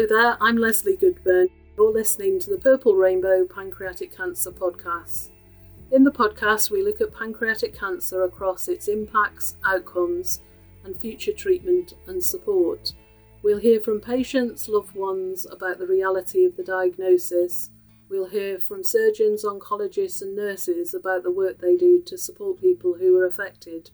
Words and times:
Hello 0.00 0.22
there, 0.22 0.38
I'm 0.40 0.56
Leslie 0.56 0.96
Goodburn. 0.96 1.50
You're 1.76 1.92
listening 1.92 2.40
to 2.40 2.48
the 2.48 2.56
Purple 2.56 2.94
Rainbow 2.94 3.44
Pancreatic 3.44 4.16
Cancer 4.16 4.50
Podcast. 4.50 5.28
In 5.92 6.04
the 6.04 6.10
podcast, 6.10 6.70
we 6.70 6.82
look 6.82 7.02
at 7.02 7.12
pancreatic 7.12 7.78
cancer 7.78 8.22
across 8.22 8.66
its 8.66 8.88
impacts, 8.88 9.56
outcomes, 9.62 10.40
and 10.84 10.98
future 10.98 11.34
treatment 11.34 11.92
and 12.06 12.24
support. 12.24 12.94
We'll 13.42 13.58
hear 13.58 13.78
from 13.78 14.00
patients, 14.00 14.70
loved 14.70 14.94
ones 14.94 15.46
about 15.50 15.78
the 15.78 15.86
reality 15.86 16.46
of 16.46 16.56
the 16.56 16.64
diagnosis. 16.64 17.68
We'll 18.08 18.30
hear 18.30 18.58
from 18.58 18.82
surgeons, 18.82 19.44
oncologists, 19.44 20.22
and 20.22 20.34
nurses 20.34 20.94
about 20.94 21.24
the 21.24 21.30
work 21.30 21.58
they 21.58 21.76
do 21.76 22.00
to 22.06 22.16
support 22.16 22.58
people 22.58 22.94
who 22.94 23.18
are 23.18 23.26
affected. 23.26 23.90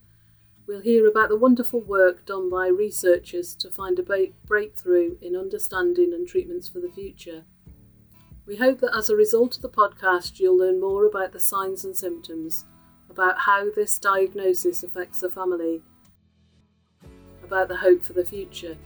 We'll 0.67 0.80
hear 0.80 1.07
about 1.07 1.29
the 1.29 1.37
wonderful 1.37 1.80
work 1.80 2.27
done 2.27 2.51
by 2.51 2.66
researchers 2.66 3.55
to 3.57 3.70
find 3.70 4.01
a 4.01 4.33
breakthrough 4.47 5.16
in 5.23 5.37
understanding 5.37 6.12
and 6.12 6.27
treatments 6.27 6.66
for 6.66 6.80
the 6.80 6.91
future. 6.91 7.45
We 8.47 8.57
hope 8.57 8.80
that 8.80 8.97
as 8.97 9.09
a 9.09 9.15
result 9.15 9.55
of 9.55 9.62
the 9.62 9.69
podcast, 9.69 10.41
you'll 10.41 10.59
learn 10.59 10.80
more 10.80 11.05
about 11.07 11.33
the 11.33 11.38
signs 11.38 11.84
and 11.84 11.97
symptoms, 11.97 12.65
about 13.09 13.38
how 13.38 13.71
this 13.71 13.97
diagnosis 13.97 14.83
affects 14.83 15.21
the 15.21 15.30
family, 15.30 15.83
about 17.45 17.69
the 17.69 17.77
hope 17.77 18.02
for 18.02 18.12
the 18.12 18.24
future. 18.24 18.77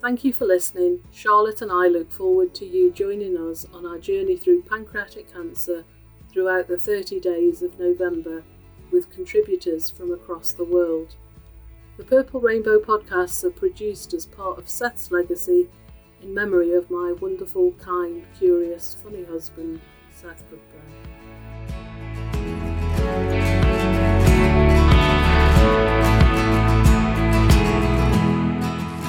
Thank 0.00 0.22
you 0.22 0.32
for 0.32 0.44
listening. 0.44 1.02
Charlotte 1.10 1.60
and 1.60 1.72
I 1.72 1.88
look 1.88 2.12
forward 2.12 2.54
to 2.54 2.64
you 2.64 2.92
joining 2.92 3.36
us 3.36 3.66
on 3.72 3.84
our 3.84 3.98
journey 3.98 4.36
through 4.36 4.62
pancreatic 4.62 5.32
cancer 5.32 5.84
throughout 6.32 6.68
the 6.68 6.78
30 6.78 7.18
days 7.18 7.62
of 7.62 7.80
November 7.80 8.44
with 8.90 9.10
contributors 9.10 9.90
from 9.90 10.12
across 10.12 10.52
the 10.52 10.64
world. 10.64 11.16
The 11.96 12.04
Purple 12.04 12.40
Rainbow 12.40 12.78
podcasts 12.78 13.42
are 13.44 13.50
produced 13.50 14.14
as 14.14 14.26
part 14.26 14.58
of 14.58 14.68
Seth's 14.68 15.10
legacy 15.10 15.68
in 16.22 16.34
memory 16.34 16.72
of 16.72 16.90
my 16.90 17.12
wonderful, 17.12 17.72
kind, 17.72 18.24
curious, 18.38 18.96
funny 19.02 19.24
husband, 19.24 19.80
Seth 20.10 20.44
Goodburn. 20.50 20.98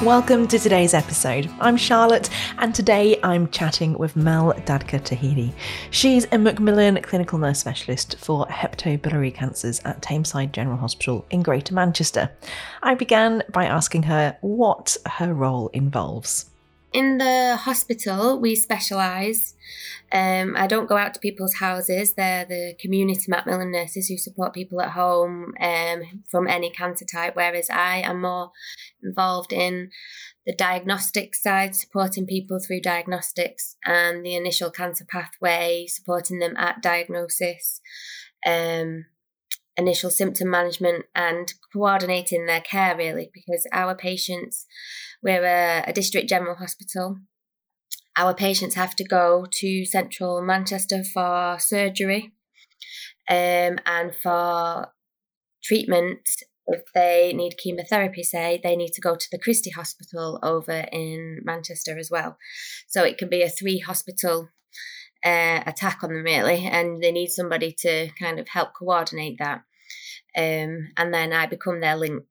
Welcome 0.03 0.47
to 0.47 0.57
today's 0.57 0.93
episode. 0.93 1.49
I'm 1.59 1.75
Charlotte, 1.75 2.29
and 2.57 2.73
today 2.73 3.19
I'm 3.21 3.49
chatting 3.49 3.97
with 3.97 4.15
Mel 4.15 4.53
Dadka 4.53 5.01
Tahiri. 5.01 5.51
She's 5.91 6.25
a 6.31 6.37
Macmillan 6.37 7.01
clinical 7.01 7.37
nurse 7.37 7.59
specialist 7.59 8.15
for 8.17 8.45
hepatobiliary 8.45 9.35
cancers 9.35 9.81
at 9.83 10.01
Tameside 10.01 10.53
General 10.53 10.77
Hospital 10.77 11.25
in 11.31 11.43
Greater 11.43 11.73
Manchester. 11.73 12.31
I 12.81 12.95
began 12.95 13.43
by 13.51 13.65
asking 13.65 14.03
her 14.03 14.37
what 14.39 14.95
her 15.05 15.33
role 15.33 15.67
involves. 15.73 16.49
In 16.91 17.19
the 17.19 17.55
hospital, 17.55 18.39
we 18.39 18.55
specialise. 18.55 19.55
Um, 20.11 20.55
I 20.57 20.65
don't 20.65 20.89
go 20.89 20.97
out 20.97 21.13
to 21.13 21.19
people's 21.19 21.55
houses. 21.55 22.13
They're 22.13 22.45
the 22.45 22.73
community 22.79 23.25
Macmillan 23.27 23.71
nurses 23.71 24.07
who 24.07 24.17
support 24.17 24.55
people 24.55 24.81
at 24.81 24.91
home 24.91 25.53
um, 25.61 26.23
from 26.31 26.47
any 26.47 26.71
cancer 26.71 27.05
type, 27.05 27.35
whereas 27.35 27.69
I 27.69 27.97
am 27.97 28.21
more 28.21 28.51
involved 29.03 29.53
in 29.53 29.91
the 30.47 30.55
diagnostic 30.55 31.35
side, 31.35 31.75
supporting 31.75 32.25
people 32.25 32.57
through 32.59 32.81
diagnostics 32.81 33.75
and 33.85 34.25
the 34.25 34.35
initial 34.35 34.71
cancer 34.71 35.05
pathway, 35.07 35.85
supporting 35.87 36.39
them 36.39 36.57
at 36.57 36.81
diagnosis. 36.81 37.81
Um, 38.47 39.05
initial 39.77 40.09
symptom 40.09 40.49
management 40.49 41.05
and 41.15 41.53
coordinating 41.71 42.45
their 42.45 42.59
care 42.59 42.97
really 42.97 43.31
because 43.33 43.65
our 43.71 43.95
patients 43.95 44.65
we're 45.21 45.45
a, 45.45 45.83
a 45.87 45.93
district 45.93 46.29
general 46.29 46.55
hospital. 46.55 47.19
Our 48.17 48.33
patients 48.33 48.75
have 48.75 48.95
to 48.97 49.03
go 49.03 49.45
to 49.59 49.85
central 49.85 50.41
Manchester 50.41 51.03
for 51.03 51.57
surgery 51.59 52.33
um, 53.29 53.79
and 53.85 54.13
for 54.21 54.91
treatment. 55.63 56.21
If 56.67 56.83
they 56.93 57.33
need 57.33 57.57
chemotherapy, 57.57 58.23
say, 58.23 58.59
they 58.61 58.75
need 58.75 58.91
to 58.93 59.01
go 59.01 59.15
to 59.15 59.27
the 59.31 59.39
Christie 59.39 59.71
Hospital 59.71 60.39
over 60.43 60.85
in 60.91 61.39
Manchester 61.43 61.97
as 61.97 62.11
well. 62.11 62.37
So 62.87 63.03
it 63.03 63.17
can 63.17 63.27
be 63.27 63.41
a 63.41 63.49
three 63.49 63.79
hospital 63.79 64.49
uh, 65.25 65.63
attack 65.65 65.99
on 66.03 66.13
them, 66.13 66.23
really, 66.23 66.65
and 66.65 67.01
they 67.01 67.11
need 67.11 67.29
somebody 67.29 67.73
to 67.79 68.09
kind 68.19 68.39
of 68.39 68.49
help 68.49 68.69
coordinate 68.77 69.37
that. 69.39 69.63
Um, 70.37 70.89
and 70.95 71.13
then 71.13 71.33
I 71.33 71.47
become 71.47 71.81
their 71.81 71.95
link 71.95 72.25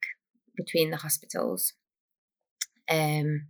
between 0.56 0.90
the 0.90 0.98
hospitals. 0.98 1.72
Um, 2.88 3.46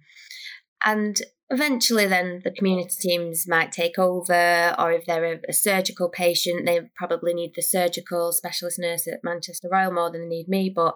and 0.85 1.21
eventually, 1.51 2.07
then 2.07 2.41
the 2.45 2.51
community 2.51 2.95
teams 3.01 3.47
might 3.49 3.73
take 3.73 3.99
over, 3.99 4.75
or 4.79 4.93
if 4.93 5.07
they're 5.07 5.25
a, 5.25 5.41
a, 5.49 5.53
surgical 5.53 6.09
patient, 6.09 6.67
they 6.67 6.81
probably 6.97 7.35
need 7.35 7.53
the 7.55 7.63
surgical 7.63 8.33
specialist 8.33 8.79
nurse 8.79 9.07
at 9.07 9.25
Manchester 9.25 9.69
Royal 9.71 9.93
more 9.93 10.11
than 10.11 10.23
they 10.29 10.37
need 10.37 10.49
me. 10.49 10.73
But 10.75 10.95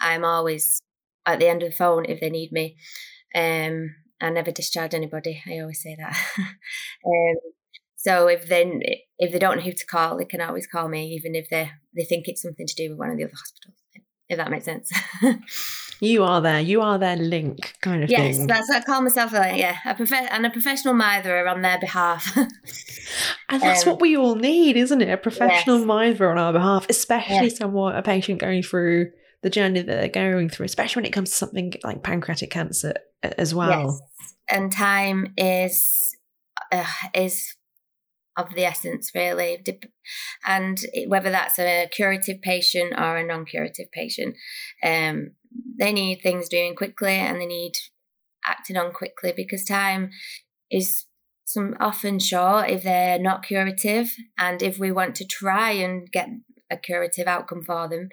I'm 0.00 0.24
always 0.24 0.80
at 1.26 1.38
the 1.38 1.48
end 1.48 1.62
of 1.62 1.70
the 1.70 1.76
phone 1.76 2.04
if 2.06 2.20
they 2.20 2.30
need 2.30 2.52
me. 2.52 2.76
Um, 3.34 3.94
I 4.20 4.30
never 4.30 4.50
discharge 4.50 4.94
anybody. 4.94 5.42
I 5.46 5.60
always 5.60 5.82
say 5.82 5.96
that. 5.98 6.16
um, 6.38 7.36
so 7.96 8.28
if 8.28 8.48
then 8.48 8.80
if 9.18 9.32
they 9.32 9.38
don't 9.38 9.58
know 9.58 9.62
who 9.62 9.72
to 9.72 9.86
call, 9.86 10.16
they 10.16 10.24
can 10.24 10.40
always 10.40 10.66
call 10.66 10.88
me, 10.88 11.08
even 11.08 11.34
if 11.34 11.48
they 11.50 11.70
they 11.94 12.04
think 12.04 12.28
it's 12.28 12.42
something 12.42 12.66
to 12.66 12.74
do 12.74 12.90
with 12.90 12.98
one 12.98 13.10
of 13.10 13.16
the 13.16 13.24
other 13.24 13.34
hospitals. 13.34 13.76
If 14.28 14.36
that 14.36 14.50
makes 14.50 14.64
sense. 14.64 14.90
You 16.00 16.24
are 16.24 16.40
there. 16.40 16.60
You 16.60 16.80
are 16.80 16.98
their 16.98 17.16
link, 17.16 17.74
kind 17.82 18.02
of 18.02 18.10
yes, 18.10 18.36
thing. 18.36 18.48
Yes, 18.48 18.58
that's 18.58 18.68
what 18.68 18.82
I 18.82 18.84
call 18.84 19.02
myself. 19.02 19.32
Like, 19.32 19.58
yeah, 19.58 19.76
a 19.84 19.94
prof- 19.94 20.12
and 20.12 20.46
a 20.46 20.50
professional 20.50 20.94
mitherer 20.94 21.50
on 21.50 21.60
their 21.62 21.78
behalf. 21.78 22.36
and 23.48 23.62
that's 23.62 23.86
um, 23.86 23.90
what 23.90 24.00
we 24.00 24.16
all 24.16 24.34
need, 24.34 24.76
isn't 24.76 25.00
it? 25.00 25.10
A 25.10 25.16
professional 25.16 25.78
yes. 25.78 25.86
mitherer 25.86 26.30
on 26.30 26.38
our 26.38 26.52
behalf, 26.52 26.86
especially 26.88 27.48
yes. 27.48 27.58
someone, 27.58 27.94
a 27.94 28.02
patient 28.02 28.40
going 28.40 28.62
through 28.62 29.10
the 29.42 29.50
journey 29.50 29.82
that 29.82 29.86
they're 29.86 30.08
going 30.08 30.48
through, 30.48 30.66
especially 30.66 31.00
when 31.00 31.06
it 31.06 31.12
comes 31.12 31.30
to 31.30 31.36
something 31.36 31.74
like 31.84 32.02
pancreatic 32.02 32.50
cancer 32.50 32.94
as 33.22 33.54
well. 33.54 34.00
Yes. 34.18 34.34
And 34.50 34.72
time 34.72 35.32
is 35.36 36.16
uh, 36.72 36.84
is 37.14 37.56
of 38.36 38.54
the 38.54 38.64
essence, 38.64 39.12
really. 39.14 39.62
And 40.46 40.78
whether 41.06 41.30
that's 41.30 41.58
a 41.58 41.88
curative 41.92 42.40
patient 42.42 42.94
or 42.96 43.16
a 43.16 43.26
non 43.26 43.44
curative 43.44 43.90
patient, 43.92 44.34
um, 44.82 45.32
they 45.80 45.92
need 45.92 46.20
things 46.22 46.48
doing 46.48 46.76
quickly 46.76 47.14
and 47.14 47.40
they 47.40 47.46
need 47.46 47.72
acting 48.46 48.76
on 48.76 48.92
quickly 48.92 49.32
because 49.34 49.64
time 49.64 50.10
is 50.70 51.06
some 51.46 51.74
often 51.80 52.18
short 52.20 52.70
if 52.70 52.84
they're 52.84 53.18
not 53.18 53.42
curative. 53.42 54.14
And 54.38 54.62
if 54.62 54.78
we 54.78 54.92
want 54.92 55.16
to 55.16 55.24
try 55.24 55.72
and 55.72 56.08
get 56.12 56.28
a 56.70 56.76
curative 56.76 57.26
outcome 57.26 57.62
for 57.62 57.88
them 57.88 58.08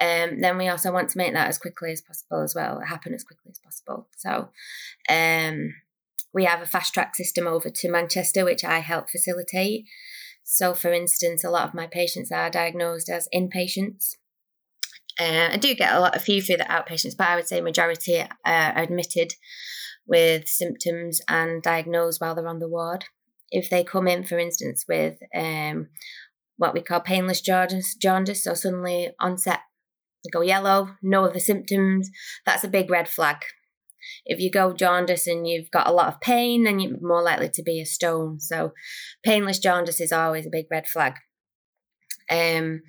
um, 0.00 0.40
then 0.40 0.58
we 0.58 0.66
also 0.66 0.92
want 0.92 1.08
to 1.10 1.18
make 1.18 1.32
that 1.34 1.46
as 1.46 1.56
quickly 1.56 1.92
as 1.92 2.00
possible 2.00 2.42
as 2.42 2.52
well 2.52 2.80
happen 2.80 3.14
as 3.14 3.22
quickly 3.22 3.52
as 3.52 3.60
possible. 3.60 4.08
So 4.16 4.48
um, 5.08 5.74
we 6.34 6.44
have 6.44 6.60
a 6.60 6.66
fast 6.66 6.92
track 6.94 7.14
system 7.14 7.46
over 7.46 7.70
to 7.70 7.90
manchester 7.90 8.44
which 8.44 8.64
i 8.64 8.80
help 8.80 9.08
facilitate. 9.08 9.84
So 10.42 10.74
for 10.74 10.92
instance 10.92 11.44
a 11.44 11.50
lot 11.50 11.68
of 11.68 11.74
my 11.74 11.86
patients 11.86 12.32
are 12.32 12.50
diagnosed 12.50 13.08
as 13.08 13.28
inpatients 13.32 14.16
uh, 15.20 15.50
I 15.52 15.56
do 15.56 15.74
get 15.74 15.92
a 15.92 16.00
lot, 16.00 16.16
a 16.16 16.20
few 16.20 16.40
through 16.40 16.58
the 16.58 16.64
outpatients, 16.64 17.16
but 17.16 17.28
I 17.28 17.36
would 17.36 17.46
say 17.46 17.60
majority 17.60 18.20
uh, 18.20 18.26
are 18.44 18.82
admitted 18.82 19.34
with 20.06 20.48
symptoms 20.48 21.20
and 21.28 21.62
diagnosed 21.62 22.20
while 22.20 22.34
they're 22.34 22.48
on 22.48 22.58
the 22.58 22.68
ward. 22.68 23.04
If 23.50 23.68
they 23.68 23.84
come 23.84 24.08
in, 24.08 24.24
for 24.24 24.38
instance, 24.38 24.84
with 24.88 25.18
um, 25.34 25.88
what 26.56 26.74
we 26.74 26.80
call 26.80 27.00
painless 27.00 27.40
jaundice, 27.40 27.94
jaundice, 27.94 28.44
so 28.44 28.54
suddenly 28.54 29.10
onset, 29.20 29.60
they 30.24 30.30
go 30.30 30.40
yellow, 30.40 30.96
no 31.02 31.24
other 31.24 31.40
symptoms, 31.40 32.10
that's 32.46 32.64
a 32.64 32.68
big 32.68 32.90
red 32.90 33.08
flag. 33.08 33.38
If 34.24 34.40
you 34.40 34.50
go 34.50 34.72
jaundice 34.72 35.26
and 35.26 35.46
you've 35.46 35.70
got 35.70 35.86
a 35.86 35.92
lot 35.92 36.08
of 36.08 36.20
pain, 36.20 36.64
then 36.64 36.80
you're 36.80 36.98
more 37.00 37.22
likely 37.22 37.50
to 37.50 37.62
be 37.62 37.80
a 37.80 37.86
stone. 37.86 38.40
So, 38.40 38.72
painless 39.22 39.58
jaundice 39.60 40.00
is 40.00 40.12
always 40.12 40.46
a 40.46 40.50
big 40.50 40.66
red 40.70 40.88
flag. 40.88 41.14
Um, 42.30 42.82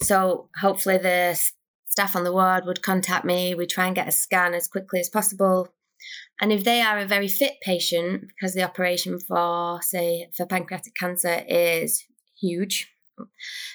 so 0.00 0.48
hopefully 0.60 0.98
the 0.98 1.38
staff 1.98 2.14
on 2.14 2.22
the 2.22 2.32
ward 2.32 2.64
would 2.64 2.80
contact 2.80 3.24
me. 3.24 3.56
We 3.56 3.66
try 3.66 3.86
and 3.86 3.96
get 3.96 4.06
a 4.06 4.12
scan 4.12 4.54
as 4.54 4.68
quickly 4.68 5.00
as 5.00 5.08
possible. 5.08 5.74
And 6.40 6.52
if 6.52 6.62
they 6.62 6.80
are 6.80 7.00
a 7.00 7.08
very 7.08 7.26
fit 7.26 7.54
patient, 7.60 8.26
because 8.28 8.54
the 8.54 8.62
operation 8.62 9.18
for, 9.18 9.82
say, 9.82 10.30
for 10.36 10.46
pancreatic 10.46 10.94
cancer 10.94 11.42
is 11.48 12.04
huge, 12.40 12.88
um, 13.18 13.26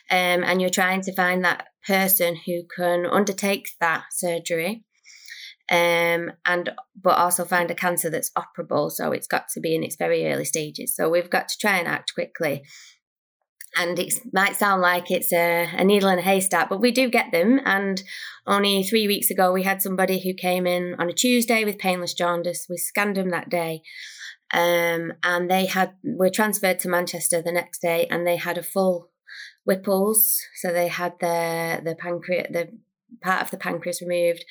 and 0.10 0.62
you're 0.62 0.70
trying 0.70 1.02
to 1.02 1.14
find 1.14 1.44
that 1.44 1.68
person 1.86 2.38
who 2.46 2.62
can 2.74 3.06
undertake 3.06 3.68
that 3.82 4.06
surgery, 4.12 4.86
um, 5.70 6.32
and 6.46 6.72
but 6.96 7.18
also 7.18 7.44
find 7.44 7.70
a 7.70 7.76
cancer 7.76 8.10
that's 8.10 8.32
operable. 8.38 8.90
So 8.90 9.12
it's 9.12 9.28
got 9.28 9.50
to 9.50 9.60
be 9.60 9.76
in 9.76 9.84
its 9.84 9.98
very 9.98 10.32
early 10.32 10.46
stages. 10.46 10.96
So 10.96 11.10
we've 11.10 11.30
got 11.30 11.50
to 11.50 11.58
try 11.60 11.78
and 11.78 11.90
act 11.90 12.14
quickly. 12.14 12.64
And 13.76 13.98
it 13.98 14.14
might 14.32 14.56
sound 14.56 14.82
like 14.82 15.10
it's 15.10 15.34
a, 15.34 15.68
a, 15.76 15.84
needle 15.84 16.10
in 16.10 16.20
a 16.20 16.22
haystack, 16.24 16.70
but 16.70 16.82
we 16.82 16.92
do 16.92 17.10
get 17.10 17.32
them. 17.32 17.60
And 17.66 18.04
only 18.46 18.84
three 18.84 19.08
weeks 19.08 19.32
ago, 19.32 19.52
we 19.52 19.64
had 19.64 19.82
somebody 19.82 20.20
who 20.24 20.34
came 20.34 20.68
in 20.68 20.96
on 21.00 21.10
a 21.10 21.14
Tuesday 21.14 21.66
with 21.66 21.80
painless 21.80 22.14
jaundice. 22.14 22.68
We 22.70 22.78
scanned 22.78 23.18
them 23.18 23.30
that 23.30 23.50
day, 23.50 23.82
um, 24.54 25.14
and 25.24 25.50
they 25.50 25.66
had 25.66 25.94
were 26.04 26.30
transferred 26.30 26.80
to 26.80 26.90
Manchester 26.90 27.42
the 27.42 27.52
next 27.52 27.82
day, 27.82 28.08
and 28.12 28.28
they 28.28 28.38
had 28.38 28.58
a 28.58 28.64
full 28.64 29.10
Whipples. 29.68 30.38
So 30.56 30.72
they 30.72 30.88
had 30.88 31.14
the 31.20 31.82
the 31.84 31.96
pancreas, 31.96 32.48
the 32.52 32.70
part 33.24 33.42
of 33.42 33.52
the 33.52 33.58
pancreas 33.58 34.02
removed 34.02 34.46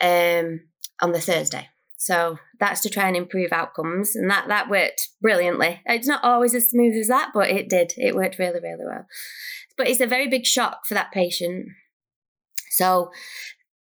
um, 0.00 0.60
on 1.00 1.12
the 1.12 1.20
Thursday. 1.20 1.68
So 2.04 2.38
that's 2.60 2.82
to 2.82 2.90
try 2.90 3.08
and 3.08 3.16
improve 3.16 3.50
outcomes, 3.50 4.14
and 4.14 4.30
that 4.30 4.48
that 4.48 4.68
worked 4.68 5.08
brilliantly. 5.22 5.80
It's 5.86 6.06
not 6.06 6.22
always 6.22 6.54
as 6.54 6.68
smooth 6.68 6.94
as 7.00 7.08
that, 7.08 7.30
but 7.32 7.48
it 7.48 7.70
did. 7.70 7.94
It 7.96 8.14
worked 8.14 8.38
really, 8.38 8.60
really 8.60 8.84
well. 8.84 9.06
But 9.78 9.88
it's 9.88 10.02
a 10.02 10.06
very 10.06 10.28
big 10.28 10.44
shock 10.44 10.80
for 10.86 10.92
that 10.92 11.12
patient. 11.12 11.68
So 12.72 13.10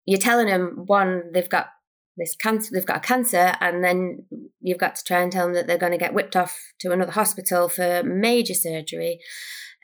you're 0.07 0.21
telling 0.21 0.47
them 0.47 0.85
one 0.87 1.33
they've 1.35 1.49
got 1.49 1.71
this 2.17 2.37
cancer, 2.37 2.71
they've 2.73 2.87
got 2.87 2.99
a 2.99 3.01
cancer, 3.01 3.57
and 3.61 3.83
then 3.83 4.25
you've 4.61 4.79
got 4.79 4.95
to 4.95 5.05
try 5.05 5.21
and 5.21 5.33
tell 5.33 5.47
them 5.47 5.55
that 5.55 5.67
they're 5.67 5.77
going 5.77 5.91
to 5.91 5.99
get 5.99 6.15
whipped 6.15 6.37
off 6.37 6.57
to 6.79 6.93
another 6.93 7.11
hospital 7.11 7.69
for 7.69 8.05
major 8.05 8.55
surgery 8.55 9.19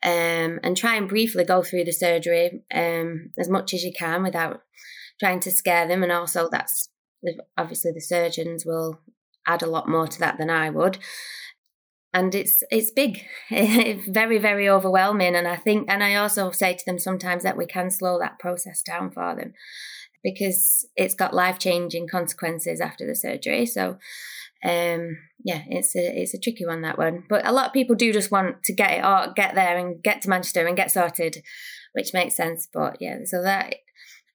um, 0.04 0.60
and 0.62 0.76
try 0.76 0.94
and 0.94 1.08
briefly 1.08 1.42
go 1.42 1.64
through 1.64 1.82
the 1.82 1.92
surgery 1.92 2.62
um, 2.72 3.30
as 3.36 3.48
much 3.48 3.74
as 3.74 3.82
you 3.82 3.92
can 3.92 4.22
without 4.22 4.60
trying 5.18 5.40
to 5.40 5.50
scare 5.50 5.88
them. 5.88 6.04
And 6.04 6.12
also, 6.12 6.48
that's 6.48 6.88
obviously 7.56 7.92
the 7.92 8.00
surgeons 8.00 8.64
will 8.64 9.00
add 9.46 9.62
a 9.62 9.70
lot 9.70 9.88
more 9.88 10.06
to 10.06 10.18
that 10.20 10.38
than 10.38 10.50
I 10.50 10.70
would. 10.70 10.98
And 12.12 12.34
it's 12.34 12.62
it's 12.70 12.90
big, 12.90 13.24
very 13.50 14.38
very 14.38 14.68
overwhelming. 14.68 15.34
And 15.34 15.46
I 15.46 15.56
think, 15.56 15.90
and 15.90 16.02
I 16.02 16.14
also 16.14 16.50
say 16.50 16.74
to 16.74 16.84
them 16.86 16.98
sometimes 16.98 17.42
that 17.42 17.56
we 17.56 17.66
can 17.66 17.90
slow 17.90 18.18
that 18.18 18.38
process 18.38 18.82
down 18.82 19.10
for 19.10 19.34
them 19.34 19.52
because 20.22 20.86
it's 20.96 21.14
got 21.14 21.34
life 21.34 21.58
changing 21.58 22.08
consequences 22.08 22.80
after 22.80 23.06
the 23.06 23.14
surgery. 23.14 23.66
So 23.66 23.98
um 24.64 25.16
yeah 25.44 25.62
it's 25.68 25.94
a 25.94 26.20
it's 26.20 26.34
a 26.34 26.38
tricky 26.38 26.66
one 26.66 26.82
that 26.82 26.98
one 26.98 27.22
but 27.28 27.46
a 27.46 27.52
lot 27.52 27.68
of 27.68 27.72
people 27.72 27.94
do 27.94 28.12
just 28.12 28.32
want 28.32 28.62
to 28.64 28.72
get 28.72 28.98
it 28.98 29.04
or 29.04 29.32
get 29.34 29.54
there 29.54 29.78
and 29.78 30.02
get 30.02 30.20
to 30.20 30.28
manchester 30.28 30.66
and 30.66 30.76
get 30.76 30.90
sorted 30.90 31.44
which 31.92 32.12
makes 32.12 32.34
sense 32.34 32.66
but 32.72 32.96
yeah 33.00 33.18
so 33.24 33.40
that 33.40 33.76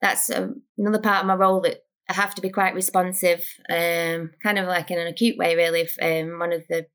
that's 0.02 0.30
um, 0.30 0.62
another 0.78 1.00
part 1.00 1.22
of 1.22 1.28
my 1.28 1.34
role 1.34 1.60
that 1.62 1.83
i 2.10 2.14
have 2.14 2.36
to 2.36 2.42
be 2.42 2.50
quite 2.50 2.76
responsive 2.76 3.46
um 3.70 4.32
kind 4.42 4.58
of 4.58 4.68
like 4.68 4.92
in 4.92 5.00
an 5.00 5.08
acute 5.08 5.38
way 5.38 5.56
really 5.56 5.82
if 5.82 5.96
um 6.02 6.40
one 6.40 6.54
of 6.54 6.64
the 6.70 6.86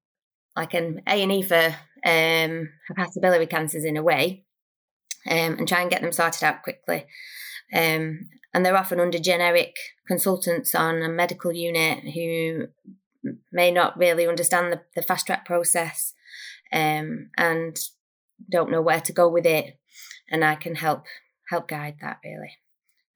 like 0.57 0.75
an 0.75 1.01
a&e 1.07 1.43
for 1.43 1.67
um 2.05 2.69
hepatobiliary 2.91 3.49
cancers 3.49 3.85
in 3.85 3.97
a 3.97 4.03
way 4.03 4.45
um 5.31 5.57
and 5.59 5.69
try 5.69 5.81
and 5.81 5.91
get 5.91 6.03
them 6.03 6.13
sorted 6.13 6.45
out 6.45 6.63
quickly. 6.63 7.07
Um 7.75 8.29
and 8.55 8.65
they're 8.65 8.77
often 8.77 9.01
under 9.01 9.19
generic 9.19 9.77
consultants 10.07 10.75
on 10.75 11.03
a 11.03 11.09
medical 11.09 11.53
unit 11.53 12.03
who 12.15 12.67
may 13.53 13.71
not 13.71 13.99
really 13.99 14.27
understand 14.27 14.73
the, 14.73 14.81
the 14.95 15.03
fast 15.03 15.27
track 15.27 15.45
process 15.45 16.15
um, 16.73 17.31
and 17.37 17.77
don't 18.51 18.71
know 18.71 18.83
where 18.83 19.01
to 19.01 19.13
go 19.13 19.29
with 19.29 19.45
it 19.47 19.79
and 20.31 20.45
i 20.45 20.55
can 20.55 20.77
help 20.77 21.05
help 21.51 21.69
guide 21.69 21.97
that 22.01 22.19
really 22.25 22.53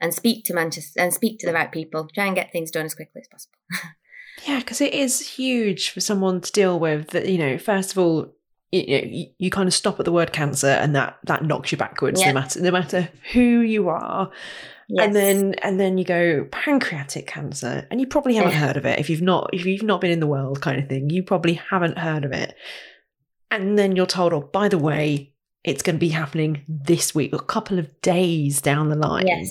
and 0.02 0.12
speak 0.12 0.44
to 0.44 0.52
manchester 0.52 1.00
and 1.00 1.14
speak 1.14 1.38
to 1.38 1.46
the 1.46 1.52
right 1.52 1.72
people 1.72 2.08
try 2.14 2.26
and 2.26 2.36
get 2.36 2.52
things 2.52 2.70
done 2.70 2.84
as 2.84 2.94
quickly 2.94 3.22
as 3.22 3.28
possible 3.28 3.56
yeah 4.46 4.58
because 4.58 4.80
it 4.80 4.92
is 4.92 5.20
huge 5.20 5.90
for 5.90 6.00
someone 6.00 6.40
to 6.40 6.52
deal 6.52 6.78
with 6.78 7.08
that 7.08 7.28
you 7.28 7.38
know 7.38 7.56
first 7.56 7.92
of 7.92 7.98
all 7.98 8.34
you, 8.70 8.82
you, 8.86 9.26
you, 9.36 9.50
kind 9.50 9.68
of 9.68 9.74
stop 9.74 10.00
at 10.00 10.06
the 10.06 10.12
word 10.12 10.32
cancer 10.32 10.66
and 10.66 10.96
that 10.96 11.18
that 11.24 11.44
knocks 11.44 11.70
you 11.72 11.76
backwards 11.76 12.24
no 12.24 12.32
matter 12.32 12.60
no 12.60 12.70
matter 12.70 13.08
who 13.32 13.60
you 13.60 13.88
are 13.88 14.30
Yes. 14.94 15.06
And 15.06 15.16
then 15.16 15.54
and 15.62 15.80
then 15.80 15.96
you 15.96 16.04
go 16.04 16.46
pancreatic 16.50 17.26
cancer, 17.26 17.86
and 17.90 17.98
you 17.98 18.06
probably 18.06 18.34
haven't 18.34 18.52
heard 18.52 18.76
of 18.76 18.84
it 18.84 18.98
if 18.98 19.08
you've 19.08 19.22
not 19.22 19.48
if 19.54 19.64
you've 19.64 19.82
not 19.82 20.02
been 20.02 20.10
in 20.10 20.20
the 20.20 20.26
world, 20.26 20.60
kind 20.60 20.78
of 20.78 20.86
thing. 20.86 21.08
You 21.08 21.22
probably 21.22 21.54
haven't 21.54 21.96
heard 21.96 22.26
of 22.26 22.32
it. 22.32 22.54
And 23.50 23.78
then 23.78 23.96
you're 23.96 24.04
told, 24.04 24.34
oh, 24.34 24.40
by 24.40 24.68
the 24.68 24.76
way, 24.76 25.32
it's 25.64 25.82
going 25.82 25.96
to 25.96 26.00
be 26.00 26.10
happening 26.10 26.62
this 26.68 27.14
week, 27.14 27.32
a 27.32 27.38
couple 27.38 27.78
of 27.78 28.00
days 28.02 28.60
down 28.60 28.90
the 28.90 28.96
line. 28.96 29.26
Yes. 29.26 29.50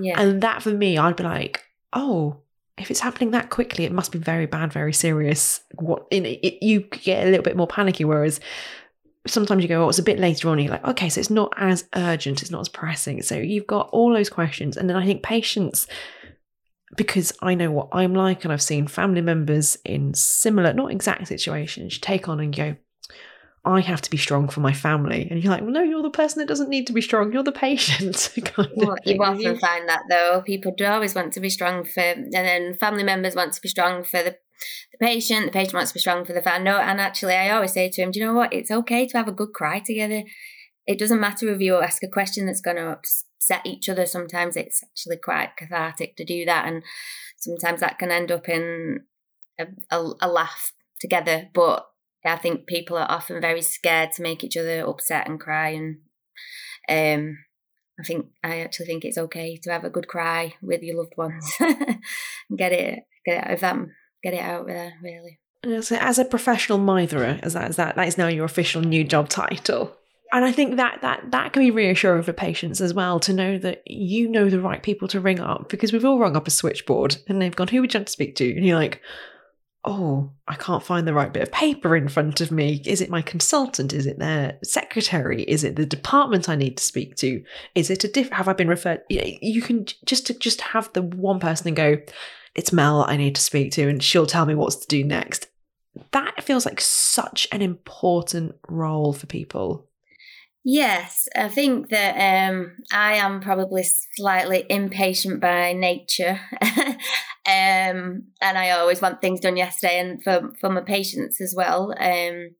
Yeah. 0.00 0.20
And 0.20 0.42
that 0.42 0.62
for 0.62 0.70
me, 0.70 0.98
I'd 0.98 1.16
be 1.16 1.24
like, 1.24 1.62
oh, 1.92 2.38
if 2.78 2.90
it's 2.90 3.00
happening 3.00 3.32
that 3.32 3.50
quickly, 3.50 3.84
it 3.84 3.92
must 3.92 4.12
be 4.12 4.18
very 4.18 4.46
bad, 4.46 4.72
very 4.72 4.92
serious. 4.92 5.60
What 5.74 6.06
in 6.10 6.24
it, 6.26 6.62
you 6.62 6.80
get 6.80 7.26
a 7.26 7.30
little 7.30 7.42
bit 7.42 7.56
more 7.56 7.66
panicky. 7.66 8.04
Whereas 8.04 8.40
sometimes 9.26 9.62
you 9.62 9.68
go, 9.68 9.84
oh, 9.84 9.88
it's 9.88 9.98
a 9.98 10.02
bit 10.02 10.18
later 10.18 10.48
on. 10.48 10.58
you're 10.58 10.70
like, 10.70 10.86
okay, 10.86 11.08
so 11.08 11.20
it's 11.20 11.30
not 11.30 11.52
as 11.56 11.84
urgent, 11.94 12.42
it's 12.42 12.50
not 12.50 12.60
as 12.60 12.68
pressing. 12.68 13.22
So 13.22 13.36
you've 13.36 13.66
got 13.66 13.88
all 13.90 14.12
those 14.12 14.30
questions. 14.30 14.76
And 14.76 14.88
then 14.88 14.96
I 14.96 15.04
think 15.04 15.22
patience, 15.22 15.86
because 16.96 17.32
I 17.40 17.54
know 17.54 17.70
what 17.70 17.88
I'm 17.92 18.14
like 18.14 18.44
and 18.44 18.52
I've 18.52 18.62
seen 18.62 18.86
family 18.86 19.20
members 19.20 19.76
in 19.84 20.14
similar, 20.14 20.72
not 20.72 20.90
exact 20.90 21.28
situations, 21.28 21.98
take 21.98 22.28
on 22.28 22.40
and 22.40 22.54
go, 22.54 22.76
I 23.64 23.80
have 23.80 24.02
to 24.02 24.10
be 24.10 24.16
strong 24.16 24.48
for 24.48 24.60
my 24.60 24.72
family. 24.72 25.28
And 25.30 25.42
you're 25.42 25.52
like, 25.52 25.62
well, 25.62 25.70
no, 25.70 25.82
you're 25.82 26.02
the 26.02 26.10
person 26.10 26.40
that 26.40 26.48
doesn't 26.48 26.68
need 26.68 26.86
to 26.88 26.92
be 26.92 27.00
strong. 27.00 27.32
You're 27.32 27.44
the 27.44 27.52
patient. 27.52 28.32
well, 28.74 28.96
you 29.04 29.22
often 29.22 29.58
find 29.58 29.88
that 29.88 30.02
though. 30.10 30.42
People 30.44 30.74
do 30.76 30.84
always 30.84 31.14
want 31.14 31.32
to 31.34 31.40
be 31.40 31.48
strong 31.48 31.84
for, 31.84 32.00
and 32.00 32.32
then 32.32 32.74
family 32.74 33.04
members 33.04 33.36
want 33.36 33.52
to 33.52 33.60
be 33.60 33.68
strong 33.68 34.02
for 34.02 34.22
the 34.22 34.36
the 34.92 34.98
patient. 34.98 35.46
The 35.46 35.52
patient 35.52 35.74
wants 35.74 35.90
to 35.90 35.94
be 35.94 36.00
strong 36.00 36.24
for 36.24 36.32
the 36.32 36.42
family. 36.42 36.64
No, 36.64 36.78
and 36.78 37.00
actually, 37.00 37.34
I 37.34 37.50
always 37.50 37.72
say 37.72 37.88
to 37.88 38.02
him, 38.02 38.10
do 38.10 38.20
you 38.20 38.26
know 38.26 38.34
what? 38.34 38.52
It's 38.52 38.70
okay 38.70 39.06
to 39.06 39.16
have 39.16 39.28
a 39.28 39.32
good 39.32 39.52
cry 39.52 39.78
together. 39.78 40.22
It 40.86 40.98
doesn't 40.98 41.20
matter 41.20 41.48
if 41.48 41.60
you 41.60 41.76
ask 41.76 42.02
a 42.02 42.08
question 42.08 42.46
that's 42.46 42.60
going 42.60 42.76
to 42.76 42.90
upset 42.90 43.64
each 43.64 43.88
other. 43.88 44.06
Sometimes 44.06 44.56
it's 44.56 44.82
actually 44.82 45.18
quite 45.18 45.56
cathartic 45.56 46.16
to 46.16 46.24
do 46.24 46.44
that, 46.46 46.66
and 46.66 46.82
sometimes 47.36 47.80
that 47.80 47.98
can 47.98 48.10
end 48.10 48.32
up 48.32 48.48
in 48.48 49.04
a, 49.58 49.66
a, 49.90 50.12
a 50.20 50.28
laugh 50.28 50.72
together. 50.98 51.48
But 51.54 51.86
I 52.24 52.36
think 52.36 52.66
people 52.66 52.96
are 52.96 53.10
often 53.10 53.40
very 53.40 53.62
scared 53.62 54.12
to 54.12 54.22
make 54.22 54.44
each 54.44 54.56
other 54.56 54.86
upset 54.86 55.28
and 55.28 55.40
cry, 55.40 55.70
and 55.70 55.96
um, 56.88 57.38
I 57.98 58.04
think 58.04 58.26
I 58.42 58.60
actually 58.60 58.86
think 58.86 59.04
it's 59.04 59.18
okay 59.18 59.56
to 59.56 59.72
have 59.72 59.84
a 59.84 59.90
good 59.90 60.08
cry 60.08 60.54
with 60.62 60.82
your 60.82 60.96
loved 60.96 61.16
ones 61.16 61.52
and 61.60 61.98
get 62.56 62.72
it 62.72 63.04
get 63.24 63.36
it 63.36 63.46
out 63.46 63.52
of 63.54 63.60
them 63.60 63.92
get 64.22 64.34
it 64.34 64.40
out 64.40 64.66
there, 64.66 64.94
really. 65.02 65.38
So 65.82 65.96
as 65.96 66.18
a 66.18 66.24
professional 66.24 66.78
mitherer, 66.78 67.40
as 67.42 67.54
that, 67.54 67.68
as 67.68 67.76
that, 67.76 67.96
that 67.96 68.08
is 68.08 68.18
now 68.18 68.26
your 68.26 68.44
official 68.44 68.82
new 68.82 69.04
job 69.04 69.28
title. 69.28 69.96
And 70.32 70.44
I 70.44 70.50
think 70.50 70.76
that 70.76 71.02
that 71.02 71.30
that 71.30 71.52
can 71.52 71.60
be 71.60 71.70
reassuring 71.70 72.22
for 72.22 72.32
patients 72.32 72.80
as 72.80 72.94
well 72.94 73.20
to 73.20 73.34
know 73.34 73.58
that 73.58 73.82
you 73.86 74.28
know 74.28 74.48
the 74.48 74.60
right 74.60 74.82
people 74.82 75.06
to 75.08 75.20
ring 75.20 75.38
up 75.38 75.68
because 75.68 75.92
we've 75.92 76.06
all 76.06 76.18
rung 76.18 76.36
up 76.36 76.46
a 76.46 76.50
switchboard 76.50 77.18
and 77.28 77.40
they've 77.40 77.54
gone, 77.54 77.68
"Who 77.68 77.82
would 77.82 77.92
you 77.92 78.00
like 78.00 78.06
to 78.06 78.12
speak 78.12 78.34
to?" 78.36 78.50
And 78.50 78.64
you're 78.64 78.78
like, 78.78 79.02
"Oh, 79.84 80.30
I 80.46 80.54
can't 80.54 80.82
find 80.82 81.06
the 81.06 81.14
right 81.14 81.32
bit 81.32 81.42
of 81.42 81.52
paper 81.52 81.96
in 81.96 82.08
front 82.08 82.40
of 82.40 82.52
me. 82.52 82.80
Is 82.86 83.00
it 83.00 83.10
my 83.10 83.22
consultant? 83.22 83.92
Is 83.92 84.06
it 84.06 84.18
their 84.18 84.58
secretary? 84.62 85.42
Is 85.42 85.64
it 85.64 85.76
the 85.76 85.86
department 85.86 86.48
I 86.48 86.54
need 86.56 86.76
to 86.76 86.84
speak 86.84 87.16
to? 87.16 87.42
Is 87.74 87.90
it 87.90 88.04
a 88.04 88.08
diff? 88.08 88.30
Have 88.30 88.48
I 88.48 88.52
been 88.52 88.68
referred?" 88.68 89.02
You 89.08 89.62
can 89.62 89.86
just 90.04 90.26
to 90.28 90.34
just 90.34 90.60
have 90.60 90.92
the 90.92 91.02
one 91.02 91.40
person 91.40 91.68
and 91.68 91.76
go, 91.76 91.98
it's 92.54 92.72
Mel 92.72 93.04
I 93.08 93.16
need 93.16 93.34
to 93.34 93.40
speak 93.40 93.72
to 93.72 93.88
and 93.88 94.02
she'll 94.02 94.26
tell 94.26 94.46
me 94.46 94.54
what 94.54 94.72
to 94.72 94.86
do 94.86 95.04
next. 95.04 95.48
That 96.12 96.42
feels 96.42 96.66
like 96.66 96.80
such 96.80 97.48
an 97.52 97.62
important 97.62 98.56
role 98.68 99.12
for 99.12 99.26
people. 99.26 99.88
Yes, 100.64 101.26
I 101.36 101.48
think 101.48 101.88
that 101.88 102.50
um, 102.50 102.76
I 102.92 103.14
am 103.14 103.40
probably 103.40 103.84
slightly 104.14 104.64
impatient 104.70 105.40
by 105.40 105.72
nature, 105.72 106.38
um, 106.62 106.96
and 107.44 108.26
I 108.40 108.70
always 108.70 109.02
want 109.02 109.20
things 109.20 109.40
done 109.40 109.56
yesterday, 109.56 109.98
and 109.98 110.22
for 110.22 110.52
for 110.60 110.70
my 110.70 110.82
patients 110.82 111.40
as 111.40 111.52
well. 111.56 111.92
Um, 111.98 112.50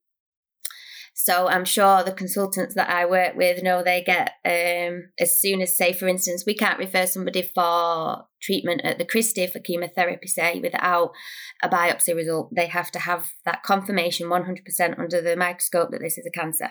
so 1.14 1.46
I'm 1.46 1.64
sure 1.64 2.02
the 2.02 2.10
consultants 2.10 2.74
that 2.74 2.90
I 2.90 3.06
work 3.06 3.36
with 3.36 3.62
know 3.62 3.84
they 3.84 4.02
get 4.02 4.32
um, 4.44 5.10
as 5.20 5.38
soon 5.38 5.62
as, 5.62 5.76
say, 5.76 5.92
for 5.92 6.08
instance, 6.08 6.42
we 6.44 6.54
can't 6.54 6.80
refer 6.80 7.06
somebody 7.06 7.42
for 7.42 8.24
treatment 8.40 8.80
at 8.82 8.98
the 8.98 9.04
Christie 9.04 9.46
for 9.46 9.60
chemotherapy, 9.60 10.26
say, 10.26 10.58
without 10.58 11.12
a 11.62 11.68
biopsy 11.68 12.16
result. 12.16 12.52
They 12.52 12.66
have 12.66 12.90
to 12.90 12.98
have 12.98 13.30
that 13.44 13.62
confirmation 13.62 14.28
100% 14.28 14.98
under 14.98 15.20
the 15.20 15.36
microscope 15.36 15.92
that 15.92 16.00
this 16.00 16.18
is 16.18 16.26
a 16.26 16.36
cancer. 16.36 16.70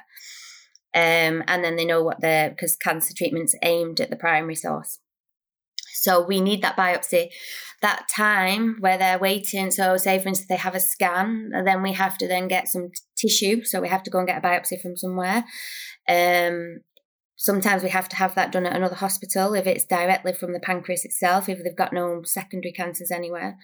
Um, 0.94 1.44
and 1.48 1.64
then 1.64 1.78
they 1.78 1.86
know 1.86 2.04
what 2.04 2.22
the 2.22 2.48
because 2.50 2.76
cancer 2.76 3.14
treatment's 3.16 3.56
aimed 3.64 4.00
at 4.02 4.10
the 4.10 4.16
primary 4.16 4.56
source. 4.56 5.00
So 5.94 6.26
we 6.26 6.42
need 6.42 6.62
that 6.62 6.78
biopsy. 6.78 7.30
That 7.82 8.08
time 8.14 8.78
where 8.80 8.98
they're 8.98 9.20
waiting, 9.20 9.72
so 9.72 9.98
say 9.98 10.20
for 10.20 10.28
instance 10.28 10.48
they 10.48 10.56
have 10.56 10.76
a 10.76 10.80
scan, 10.80 11.52
and 11.54 11.66
then 11.66 11.82
we 11.82 11.94
have 11.94 12.18
to 12.20 12.28
then 12.28 12.48
get 12.48 12.68
some 12.68 12.90
tissue. 13.18 13.64
So 13.64 13.82
we 13.82 13.88
have 13.90 14.04
to 14.04 14.12
go 14.12 14.20
and 14.20 14.28
get 14.28 14.38
a 14.38 14.48
biopsy 14.48 14.80
from 14.82 14.96
somewhere. 14.96 15.46
Um, 16.08 16.82
sometimes 17.42 17.82
we 17.82 17.90
have 17.90 18.08
to 18.10 18.16
have 18.18 18.36
that 18.36 18.52
done 18.52 18.68
at 18.68 18.76
another 18.76 18.96
hospital 18.96 19.56
if 19.56 19.66
it's 19.66 19.86
directly 19.86 20.34
from 20.34 20.54
the 20.54 20.60
pancreas 20.60 21.06
itself, 21.06 21.50
if 21.50 21.64
they've 21.64 21.76
got 21.76 21.94
no 21.94 22.22
secondary 22.24 22.72
cancers 22.72 23.10
anywhere. 23.10 23.58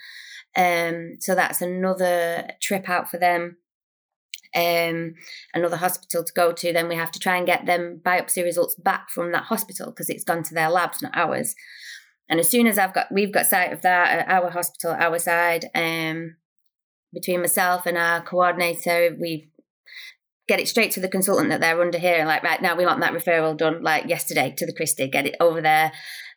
Um, 0.55 1.17
so 1.19 1.35
that's 1.35 1.61
another 1.61 2.47
trip 2.59 2.89
out 2.89 3.11
for 3.11 3.17
them. 3.17 3.57
Um, 4.57 5.13
another 5.53 5.77
hospital 5.77 6.23
to 6.23 6.33
go 6.33 6.51
to, 6.51 6.73
then 6.73 6.87
we 6.87 6.95
have 6.95 7.11
to 7.11 7.19
try 7.19 7.37
and 7.37 7.45
get 7.45 7.65
them 7.65 8.01
biopsy 8.03 8.43
results 8.43 8.75
back 8.75 9.09
from 9.09 9.31
that 9.31 9.43
hospital 9.43 9.91
because 9.91 10.09
it's 10.09 10.23
gone 10.23 10.43
to 10.43 10.53
their 10.53 10.69
labs, 10.69 11.01
not 11.01 11.15
ours. 11.15 11.55
And 12.29 12.39
as 12.39 12.49
soon 12.49 12.67
as 12.67 12.77
I've 12.77 12.93
got, 12.93 13.11
we've 13.11 13.31
got 13.31 13.45
sight 13.45 13.71
of 13.71 13.81
that 13.83 14.19
at 14.19 14.29
our 14.29 14.49
hospital, 14.49 14.91
our 14.91 15.19
side, 15.19 15.65
um, 15.75 16.35
between 17.13 17.39
myself 17.39 17.85
and 17.85 17.97
our 17.97 18.21
coordinator, 18.21 19.15
we 19.19 19.49
get 20.47 20.59
it 20.59 20.67
straight 20.67 20.91
to 20.91 20.99
the 20.99 21.09
consultant 21.09 21.49
that 21.49 21.61
they're 21.61 21.81
under 21.81 21.97
here 21.97 22.17
and 22.17 22.27
like, 22.27 22.43
right 22.43 22.61
now 22.61 22.75
we 22.75 22.85
want 22.85 23.01
that 23.01 23.13
referral 23.13 23.57
done 23.57 23.81
like 23.83 24.07
yesterday 24.07 24.53
to 24.57 24.65
the 24.65 24.73
Christie, 24.73 25.07
get 25.07 25.25
it 25.25 25.35
over 25.39 25.61
there. 25.61 25.91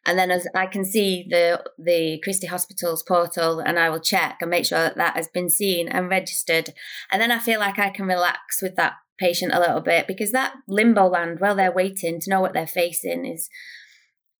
And 0.06 0.18
then 0.18 0.30
as 0.30 0.46
I 0.54 0.66
can 0.66 0.84
see 0.84 1.26
the 1.28 1.62
the 1.78 2.20
Christie 2.24 2.46
Hospital's 2.46 3.02
portal 3.02 3.60
and 3.60 3.78
I 3.78 3.90
will 3.90 4.00
check 4.00 4.38
and 4.40 4.50
make 4.50 4.64
sure 4.64 4.78
that 4.78 4.96
that 4.96 5.16
has 5.16 5.28
been 5.28 5.50
seen 5.50 5.88
and 5.88 6.08
registered. 6.08 6.70
And 7.10 7.20
then 7.20 7.30
I 7.30 7.38
feel 7.38 7.60
like 7.60 7.78
I 7.78 7.90
can 7.90 8.06
relax 8.06 8.62
with 8.62 8.76
that 8.76 8.94
patient 9.18 9.52
a 9.52 9.60
little 9.60 9.82
bit 9.82 10.06
because 10.06 10.32
that 10.32 10.54
limbo 10.66 11.06
land 11.06 11.40
while 11.40 11.54
they're 11.54 11.70
waiting 11.70 12.18
to 12.20 12.30
know 12.30 12.40
what 12.40 12.54
they're 12.54 12.66
facing 12.66 13.26
is 13.26 13.48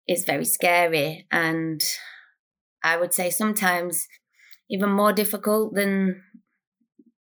is 0.08 0.24
very 0.24 0.46
scary. 0.46 1.26
And 1.30 1.82
I 2.82 2.96
would 2.96 3.12
say 3.12 3.30
sometimes 3.30 4.06
even 4.70 4.90
more 4.90 5.12
difficult 5.12 5.74
than 5.74 6.22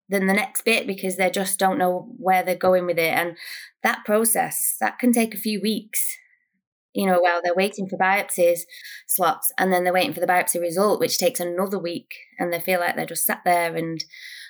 than 0.09 0.27
the 0.27 0.33
next 0.33 0.63
bit 0.63 0.87
because 0.87 1.17
they 1.17 1.29
just 1.29 1.59
don't 1.59 1.77
know 1.77 2.13
where 2.17 2.43
they're 2.43 2.55
going 2.55 2.85
with 2.85 2.99
it. 2.99 3.13
And 3.13 3.35
that 3.83 4.05
process 4.05 4.75
that 4.79 4.99
can 4.99 5.11
take 5.11 5.33
a 5.33 5.39
few 5.39 5.59
weeks 5.59 6.17
you 6.97 7.05
know, 7.05 7.19
while 7.19 7.41
they're 7.43 7.53
waiting 7.53 7.87
for 7.87 7.95
biopsies 7.95 8.61
slots 9.05 9.51
and 9.59 9.71
then 9.71 9.83
they're 9.83 9.93
waiting 9.93 10.13
for 10.13 10.19
the 10.19 10.25
biopsy 10.25 10.59
result, 10.59 10.99
which 10.99 11.19
takes 11.19 11.39
another 11.39 11.77
week 11.77 12.15
and 12.39 12.51
they 12.51 12.59
feel 12.59 12.79
like 12.79 12.95
they're 12.95 13.05
just 13.05 13.23
sat 13.23 13.41
there 13.45 13.75
and 13.75 14.03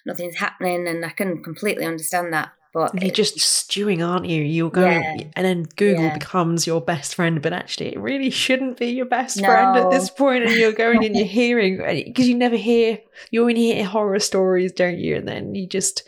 nothing's 0.05 0.37
happening. 0.37 0.87
And 0.87 1.03
I 1.03 1.09
can 1.09 1.43
completely 1.43 1.83
understand 1.83 2.31
that. 2.31 2.53
But 2.73 3.01
you're 3.01 3.11
just 3.11 3.39
stewing, 3.39 4.01
aren't 4.01 4.27
you? 4.27 4.41
You're 4.41 4.69
going, 4.69 5.01
yeah, 5.01 5.27
and 5.35 5.45
then 5.45 5.63
Google 5.75 6.05
yeah. 6.05 6.13
becomes 6.13 6.65
your 6.65 6.79
best 6.79 7.15
friend, 7.15 7.41
but 7.41 7.51
actually, 7.51 7.93
it 7.93 7.99
really 7.99 8.29
shouldn't 8.29 8.77
be 8.77 8.87
your 8.87 9.07
best 9.07 9.41
no. 9.41 9.47
friend 9.47 9.77
at 9.77 9.91
this 9.91 10.09
point. 10.09 10.45
And 10.45 10.53
you're 10.53 10.73
going 10.73 11.03
and 11.05 11.15
you're 11.15 11.25
hearing 11.25 11.77
because 12.05 12.29
you 12.29 12.35
never 12.35 12.55
hear, 12.55 12.99
you 13.31 13.41
only 13.41 13.73
hear 13.73 13.83
horror 13.83 14.19
stories, 14.19 14.71
don't 14.71 14.99
you? 14.99 15.15
And 15.15 15.27
then 15.27 15.55
you 15.55 15.67
just 15.67 16.07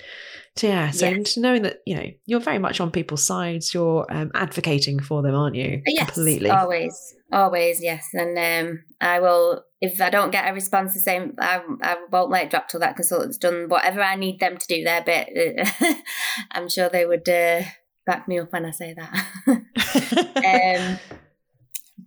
yeah, 0.61 0.91
so 0.91 1.07
yes. 1.07 1.37
knowing 1.37 1.61
that 1.63 1.81
you 1.85 1.95
know 1.95 2.05
you're 2.25 2.39
very 2.39 2.59
much 2.59 2.79
on 2.79 2.91
people's 2.91 3.25
sides, 3.25 3.73
you're 3.73 4.05
um, 4.09 4.31
advocating 4.33 4.99
for 4.99 5.21
them, 5.21 5.35
aren't 5.35 5.55
you? 5.55 5.81
Yes, 5.85 6.11
completely. 6.11 6.49
Always, 6.49 7.15
always, 7.31 7.81
yes. 7.81 8.07
And 8.13 8.37
um, 8.37 8.83
I 8.99 9.19
will, 9.19 9.63
if 9.79 10.01
I 10.01 10.09
don't 10.09 10.31
get 10.31 10.49
a 10.49 10.53
response 10.53 10.93
the 10.93 10.99
same, 10.99 11.35
I, 11.39 11.61
I 11.81 11.97
won't 12.11 12.31
let 12.31 12.45
it 12.45 12.49
drop 12.49 12.67
till 12.67 12.79
that 12.81 12.95
consultant's 12.95 13.37
done 13.37 13.69
whatever 13.69 14.01
I 14.01 14.15
need 14.15 14.39
them 14.39 14.57
to 14.57 14.67
do 14.67 14.83
their 14.83 15.03
bit. 15.03 15.67
I'm 16.51 16.67
sure 16.67 16.89
they 16.89 17.05
would 17.05 17.27
uh, 17.29 17.61
back 18.05 18.27
me 18.27 18.39
up 18.39 18.51
when 18.51 18.65
I 18.65 18.71
say 18.71 18.95
that. 18.95 19.39
um, 20.89 20.99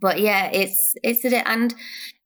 but 0.01 0.21
yeah, 0.21 0.51
it's 0.53 0.95
it's 1.03 1.25
a 1.25 1.49
and 1.49 1.75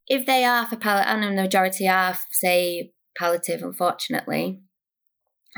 if 0.08 0.26
they 0.26 0.44
are 0.44 0.66
for 0.66 0.76
palliative, 0.76 1.12
and 1.12 1.22
the 1.38 1.42
majority 1.42 1.88
are 1.88 2.16
say 2.30 2.92
palliative, 3.16 3.62
unfortunately 3.62 4.62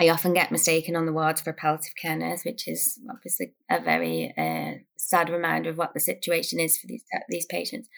I 0.00 0.08
often 0.08 0.32
get 0.32 0.52
mistaken 0.52 0.94
on 0.94 1.06
the 1.06 1.12
wards 1.12 1.40
for 1.40 1.52
palliative 1.52 1.96
care 2.00 2.16
nurse, 2.16 2.44
which 2.44 2.68
is 2.68 3.00
obviously 3.10 3.54
a 3.68 3.80
very 3.80 4.32
uh, 4.38 4.80
sad 4.96 5.28
reminder 5.28 5.70
of 5.70 5.78
what 5.78 5.92
the 5.92 6.00
situation 6.00 6.60
is 6.60 6.78
for 6.78 6.86
these 6.86 7.04
these 7.28 7.46
patients. 7.46 7.88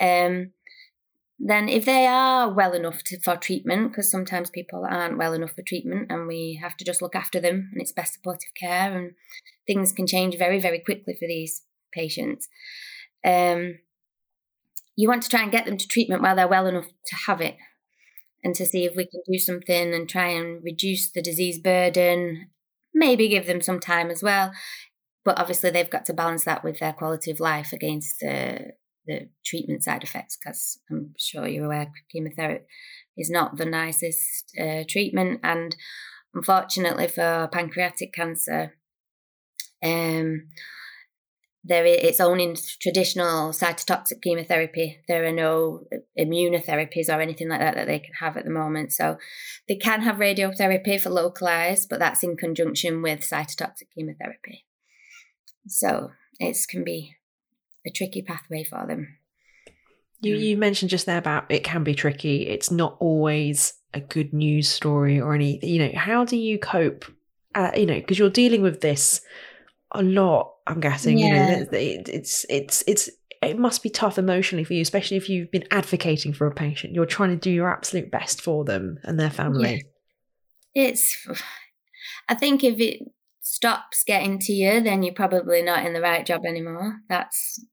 Um, 0.00 0.52
then, 1.38 1.68
if 1.68 1.84
they 1.84 2.06
are 2.06 2.50
well 2.50 2.72
enough 2.72 3.02
to, 3.04 3.20
for 3.20 3.36
treatment, 3.36 3.90
because 3.90 4.10
sometimes 4.10 4.48
people 4.48 4.86
aren't 4.88 5.18
well 5.18 5.34
enough 5.34 5.52
for 5.52 5.60
treatment, 5.60 6.10
and 6.10 6.26
we 6.26 6.58
have 6.62 6.78
to 6.78 6.84
just 6.84 7.02
look 7.02 7.14
after 7.14 7.38
them, 7.38 7.68
and 7.72 7.82
it's 7.82 7.92
best 7.92 8.14
supportive 8.14 8.54
care, 8.58 8.96
and 8.96 9.12
things 9.66 9.92
can 9.92 10.06
change 10.06 10.38
very, 10.38 10.58
very 10.58 10.78
quickly 10.78 11.14
for 11.14 11.28
these 11.28 11.62
patients. 11.92 12.48
Um, 13.22 13.78
you 14.96 15.08
want 15.08 15.22
to 15.24 15.28
try 15.28 15.42
and 15.42 15.52
get 15.52 15.66
them 15.66 15.76
to 15.76 15.86
treatment 15.86 16.22
while 16.22 16.36
they're 16.36 16.48
well 16.48 16.66
enough 16.66 16.86
to 16.86 17.16
have 17.26 17.42
it 17.42 17.56
and 18.46 18.54
to 18.54 18.64
see 18.64 18.84
if 18.84 18.94
we 18.94 19.08
can 19.08 19.20
do 19.28 19.40
something 19.40 19.92
and 19.92 20.08
try 20.08 20.28
and 20.28 20.62
reduce 20.62 21.10
the 21.10 21.20
disease 21.20 21.58
burden, 21.58 22.46
maybe 22.94 23.28
give 23.28 23.48
them 23.48 23.60
some 23.60 23.80
time 23.80 24.08
as 24.08 24.22
well. 24.22 24.52
But 25.24 25.40
obviously, 25.40 25.70
they've 25.70 25.90
got 25.90 26.04
to 26.04 26.14
balance 26.14 26.44
that 26.44 26.62
with 26.62 26.78
their 26.78 26.92
quality 26.92 27.32
of 27.32 27.40
life 27.40 27.72
against 27.72 28.20
the, 28.20 28.74
the 29.04 29.30
treatment 29.44 29.82
side 29.82 30.04
effects, 30.04 30.38
because 30.38 30.78
I'm 30.88 31.14
sure 31.18 31.48
you're 31.48 31.64
aware 31.64 31.90
chemotherapy 32.12 32.66
is 33.16 33.30
not 33.30 33.56
the 33.56 33.66
nicest 33.66 34.54
uh, 34.56 34.84
treatment. 34.88 35.40
And 35.42 35.74
unfortunately, 36.32 37.08
for 37.08 37.48
pancreatic 37.50 38.14
cancer, 38.14 38.74
um, 39.82 40.46
there 41.66 41.84
is, 41.84 41.98
it's 42.00 42.20
only 42.20 42.44
in 42.44 42.54
traditional 42.80 43.50
cytotoxic 43.50 44.22
chemotherapy. 44.22 45.00
There 45.08 45.24
are 45.24 45.32
no 45.32 45.86
immunotherapies 46.18 47.08
or 47.08 47.20
anything 47.20 47.48
like 47.48 47.60
that 47.60 47.74
that 47.74 47.86
they 47.86 47.98
can 47.98 48.14
have 48.20 48.36
at 48.36 48.44
the 48.44 48.50
moment. 48.50 48.92
So 48.92 49.18
they 49.68 49.76
can 49.76 50.02
have 50.02 50.16
radiotherapy 50.16 51.00
for 51.00 51.10
localized, 51.10 51.88
but 51.88 51.98
that's 51.98 52.22
in 52.22 52.36
conjunction 52.36 53.02
with 53.02 53.20
cytotoxic 53.20 53.88
chemotherapy. 53.94 54.64
So 55.66 56.12
it 56.38 56.56
can 56.68 56.84
be 56.84 57.16
a 57.84 57.90
tricky 57.90 58.22
pathway 58.22 58.62
for 58.62 58.86
them. 58.86 59.18
You 60.20 60.36
you 60.36 60.56
mentioned 60.56 60.90
just 60.90 61.06
there 61.06 61.18
about 61.18 61.50
it 61.50 61.64
can 61.64 61.84
be 61.84 61.94
tricky. 61.94 62.46
It's 62.48 62.70
not 62.70 62.96
always 63.00 63.74
a 63.92 64.00
good 64.00 64.32
news 64.32 64.68
story 64.68 65.20
or 65.20 65.34
any. 65.34 65.58
You 65.62 65.80
know, 65.80 65.92
how 65.94 66.24
do 66.24 66.36
you 66.36 66.58
cope? 66.58 67.04
Uh, 67.54 67.70
you 67.76 67.86
know, 67.86 67.94
because 67.94 68.18
you're 68.18 68.30
dealing 68.30 68.62
with 68.62 68.80
this 68.80 69.20
a 70.00 70.02
lot. 70.02 70.54
I'm 70.66 70.80
guessing. 70.80 71.18
Yeah. 71.18 71.26
You 71.26 71.64
know, 71.64 71.66
it's 71.72 72.44
it's 72.48 72.82
it's 72.86 73.10
it 73.42 73.58
must 73.58 73.82
be 73.82 73.90
tough 73.90 74.18
emotionally 74.18 74.64
for 74.64 74.74
you, 74.74 74.82
especially 74.82 75.16
if 75.16 75.28
you've 75.28 75.50
been 75.50 75.66
advocating 75.70 76.32
for 76.32 76.46
a 76.46 76.54
patient. 76.54 76.94
You're 76.94 77.06
trying 77.06 77.30
to 77.30 77.36
do 77.36 77.50
your 77.50 77.70
absolute 77.70 78.10
best 78.10 78.42
for 78.42 78.64
them 78.64 78.98
and 79.04 79.18
their 79.18 79.30
family. 79.30 79.84
Yeah. 80.74 80.88
It's. 80.88 81.26
I 82.28 82.34
think 82.34 82.64
if 82.64 82.80
it 82.80 83.02
stops 83.40 84.02
getting 84.04 84.40
to 84.40 84.52
you, 84.52 84.80
then 84.80 85.04
you're 85.04 85.14
probably 85.14 85.62
not 85.62 85.86
in 85.86 85.92
the 85.92 86.00
right 86.00 86.26
job 86.26 86.44
anymore. 86.44 86.96
That's 87.08 87.64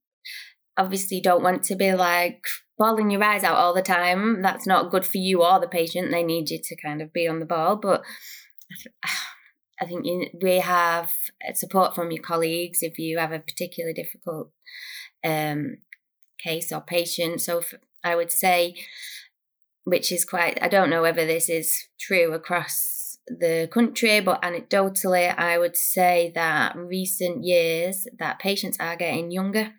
obviously 0.76 1.20
don't 1.20 1.42
want 1.42 1.64
to 1.64 1.76
be 1.76 1.92
like 1.92 2.40
bawling 2.78 3.10
your 3.10 3.22
eyes 3.22 3.44
out 3.44 3.56
all 3.56 3.74
the 3.74 3.82
time. 3.82 4.42
That's 4.42 4.66
not 4.66 4.90
good 4.90 5.04
for 5.04 5.18
you 5.18 5.42
or 5.42 5.60
the 5.60 5.68
patient. 5.68 6.10
They 6.10 6.22
need 6.22 6.50
you 6.50 6.60
to 6.62 6.76
kind 6.80 7.02
of 7.02 7.12
be 7.12 7.26
on 7.26 7.40
the 7.40 7.46
ball, 7.46 7.76
but 7.76 8.02
I 9.80 9.86
think 9.86 10.06
you, 10.06 10.28
we 10.40 10.60
have 10.60 11.10
uh, 11.46 11.52
support 11.54 11.94
from 11.94 12.10
your 12.10 12.22
colleagues 12.22 12.82
if 12.82 12.98
you 12.98 13.18
have 13.18 13.32
a 13.32 13.40
particularly 13.40 13.94
difficult 13.94 14.50
um, 15.24 15.78
case 16.42 16.72
or 16.72 16.80
patient. 16.80 17.40
So 17.40 17.62
I 18.02 18.14
would 18.14 18.30
say, 18.30 18.76
which 19.84 20.12
is 20.12 20.24
quite, 20.24 20.58
I 20.62 20.68
don't 20.68 20.90
know 20.90 21.02
whether 21.02 21.26
this 21.26 21.48
is 21.48 21.88
true 21.98 22.32
across 22.32 23.18
the 23.26 23.68
country, 23.72 24.20
but 24.20 24.42
anecdotally, 24.42 25.36
I 25.36 25.58
would 25.58 25.76
say 25.76 26.30
that 26.34 26.76
recent 26.76 27.44
years 27.44 28.06
that 28.18 28.38
patients 28.38 28.76
are 28.78 28.96
getting 28.96 29.30
younger. 29.30 29.72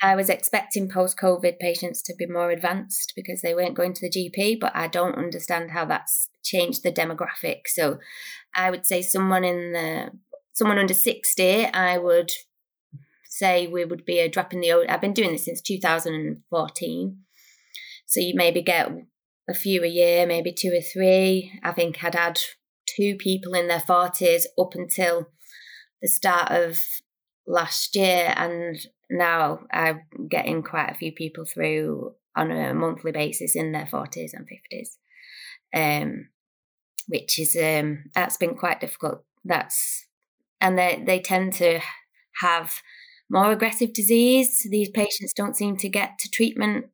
I 0.00 0.14
was 0.14 0.28
expecting 0.28 0.88
post 0.88 1.18
COVID 1.18 1.58
patients 1.58 2.02
to 2.02 2.14
be 2.14 2.26
more 2.26 2.50
advanced 2.50 3.14
because 3.16 3.40
they 3.40 3.54
weren't 3.54 3.74
going 3.74 3.94
to 3.94 4.08
the 4.08 4.10
GP, 4.10 4.60
but 4.60 4.74
I 4.74 4.86
don't 4.86 5.16
understand 5.16 5.72
how 5.72 5.84
that's 5.86 6.28
changed 6.44 6.84
the 6.84 6.92
demographic. 6.92 7.62
So 7.66 7.98
I 8.54 8.70
would 8.70 8.86
say 8.86 9.02
someone 9.02 9.44
in 9.44 9.72
the 9.72 10.10
someone 10.52 10.78
under 10.78 10.94
60, 10.94 11.66
I 11.66 11.98
would 11.98 12.32
say 13.24 13.66
we 13.66 13.84
would 13.84 14.04
be 14.04 14.18
a 14.18 14.28
drop 14.28 14.52
in 14.52 14.60
the 14.60 14.72
old 14.72 14.86
I've 14.88 15.00
been 15.00 15.12
doing 15.12 15.32
this 15.32 15.44
since 15.44 15.60
2014. 15.60 17.18
So 18.06 18.20
you 18.20 18.32
maybe 18.34 18.62
get 18.62 18.90
a 19.48 19.54
few 19.54 19.82
a 19.82 19.88
year, 19.88 20.26
maybe 20.26 20.52
two 20.52 20.72
or 20.72 20.80
three. 20.80 21.58
I 21.62 21.72
think 21.72 22.02
I'd 22.02 22.14
had 22.14 22.40
two 22.86 23.16
people 23.16 23.54
in 23.54 23.68
their 23.68 23.80
40s 23.80 24.44
up 24.58 24.74
until 24.74 25.28
the 26.00 26.08
start 26.08 26.50
of 26.50 26.80
last 27.46 27.96
year 27.96 28.32
and 28.36 28.78
now 29.10 29.60
I'm 29.72 30.02
getting 30.28 30.62
quite 30.62 30.90
a 30.90 30.98
few 30.98 31.12
people 31.12 31.44
through 31.44 32.14
on 32.36 32.50
a 32.50 32.74
monthly 32.74 33.12
basis 33.12 33.56
in 33.56 33.72
their 33.72 33.86
40s 33.86 34.30
and 34.32 34.46
50s. 34.46 34.96
Um, 35.74 36.28
which 37.08 37.38
is 37.38 37.56
um, 37.56 38.04
that's 38.14 38.36
been 38.36 38.54
quite 38.54 38.80
difficult. 38.80 39.24
That's 39.44 40.06
and 40.60 40.78
they 40.78 41.02
they 41.04 41.20
tend 41.20 41.54
to 41.54 41.80
have 42.40 42.82
more 43.30 43.50
aggressive 43.50 43.92
disease. 43.92 44.66
These 44.70 44.90
patients 44.90 45.32
don't 45.32 45.56
seem 45.56 45.76
to 45.78 45.88
get 45.88 46.18
to 46.20 46.30
treatment 46.30 46.86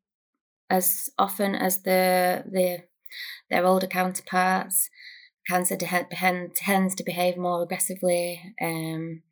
as 0.70 1.10
often 1.18 1.54
as 1.54 1.82
the 1.82 2.44
the 2.50 2.84
their 3.50 3.66
older 3.66 3.86
counterparts. 3.86 4.88
Cancer 5.48 5.76
tends 5.76 6.94
to 6.94 7.04
behave 7.04 7.36
more 7.36 7.62
aggressively. 7.62 8.54
Um, 8.62 9.22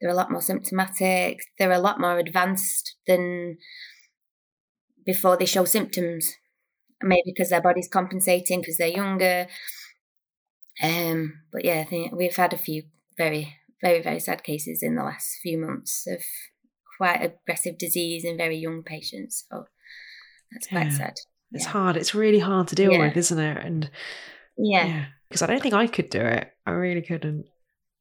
they're 0.00 0.10
a 0.10 0.14
lot 0.14 0.30
more 0.30 0.42
symptomatic. 0.42 1.40
They're 1.58 1.72
a 1.72 1.78
lot 1.78 2.00
more 2.00 2.18
advanced 2.18 2.96
than 3.06 3.58
before 5.04 5.36
they 5.36 5.46
show 5.46 5.64
symptoms. 5.64 6.32
Maybe 7.02 7.32
because 7.34 7.50
their 7.50 7.62
body's 7.62 7.88
compensating 7.88 8.60
because 8.60 8.78
they're 8.78 8.88
younger 8.88 9.46
Um, 10.82 11.40
but 11.52 11.64
yeah, 11.64 11.80
I 11.80 11.84
think 11.84 12.12
we've 12.12 12.36
had 12.36 12.52
a 12.52 12.58
few 12.58 12.84
very, 13.16 13.56
very, 13.82 14.02
very 14.02 14.20
sad 14.20 14.42
cases 14.42 14.82
in 14.82 14.94
the 14.94 15.02
last 15.02 15.38
few 15.42 15.58
months 15.58 16.06
of 16.06 16.22
quite 16.98 17.22
aggressive 17.22 17.78
disease 17.78 18.24
in 18.24 18.36
very 18.36 18.56
young 18.56 18.82
patients. 18.82 19.44
So 19.50 19.66
that's 20.52 20.66
quite 20.66 20.86
yeah. 20.86 20.98
sad. 20.98 21.14
It's 21.52 21.64
yeah. 21.64 21.70
hard. 21.70 21.96
It's 21.96 22.14
really 22.14 22.40
hard 22.40 22.68
to 22.68 22.74
deal 22.74 22.92
yeah. 22.92 23.00
with, 23.00 23.16
isn't 23.16 23.38
it? 23.38 23.64
And 23.64 23.90
yeah, 24.58 25.06
because 25.28 25.42
I 25.42 25.46
don't 25.46 25.62
think 25.62 25.74
I 25.74 25.86
could 25.86 26.10
do 26.10 26.20
it. 26.20 26.50
I 26.66 26.72
really 26.72 27.02
couldn't. 27.02 27.46